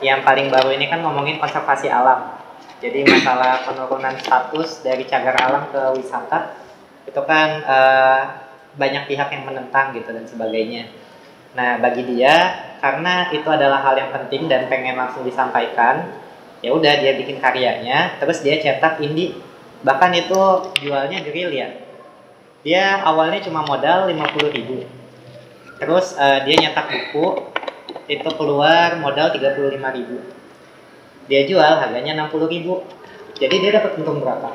[0.01, 2.41] Yang paling baru ini kan ngomongin konservasi alam.
[2.81, 6.57] Jadi masalah penurunan status dari cagar alam ke wisata
[7.05, 8.21] itu kan eh,
[8.77, 10.89] banyak pihak yang menentang gitu dan sebagainya.
[11.57, 12.33] Nah bagi dia
[12.77, 16.13] karena itu adalah hal yang penting dan pengen langsung disampaikan,
[16.61, 19.33] ya udah dia bikin karyanya, terus dia cetak indie.
[19.81, 20.41] Bahkan itu
[20.85, 21.73] jualnya gerilya.
[22.61, 24.96] Dia awalnya cuma modal 50.000 ribu.
[25.77, 27.25] Terus eh, dia nyetak buku
[28.07, 30.17] itu keluar modal 35.000 ribu.
[31.27, 32.81] Dia jual harganya 60.000 ribu.
[33.37, 34.49] Jadi dia dapat untung berapa?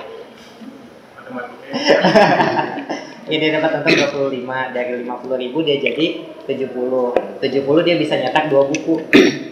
[3.30, 3.94] Ini dia dapat untung
[4.34, 6.06] 25 dari 50 ribu dia jadi
[6.42, 8.98] 70 70 dia bisa nyetak dua buku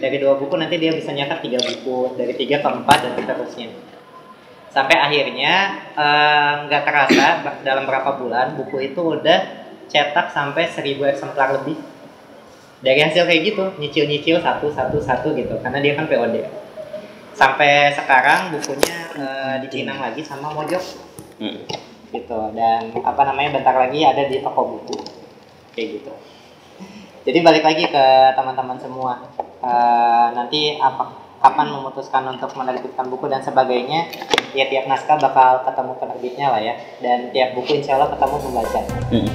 [0.03, 3.71] dari dua buku nanti dia bisa nyetak tiga buku dari tiga ke empat dan seterusnya
[4.75, 5.53] sampai akhirnya
[5.95, 9.60] eh, nggak terasa ba- dalam berapa bulan buku itu udah
[9.91, 11.75] cetak sampai 1000 eksemplar lebih.
[12.81, 16.41] Dari hasil kayak gitu nyicil-nyicil satu satu satu gitu karena dia kan POD
[17.37, 21.11] sampai sekarang bukunya eh, dipinang lagi sama Mojok.
[21.41, 21.57] Hmm.
[22.11, 24.99] gitu dan apa namanya bentar lagi ada di toko buku.
[25.71, 26.11] Kayak gitu.
[27.23, 29.25] Jadi balik lagi ke teman-teman semua.
[29.39, 31.07] Eh, nanti apa
[31.41, 34.11] kapan memutuskan untuk menerbitkan buku dan sebagainya
[34.53, 36.75] ya tiap naskah bakal ketemu penerbitnya lah ya.
[36.99, 38.79] Dan tiap buku insya Allah ketemu pembaca
[39.11, 39.29] Hmm.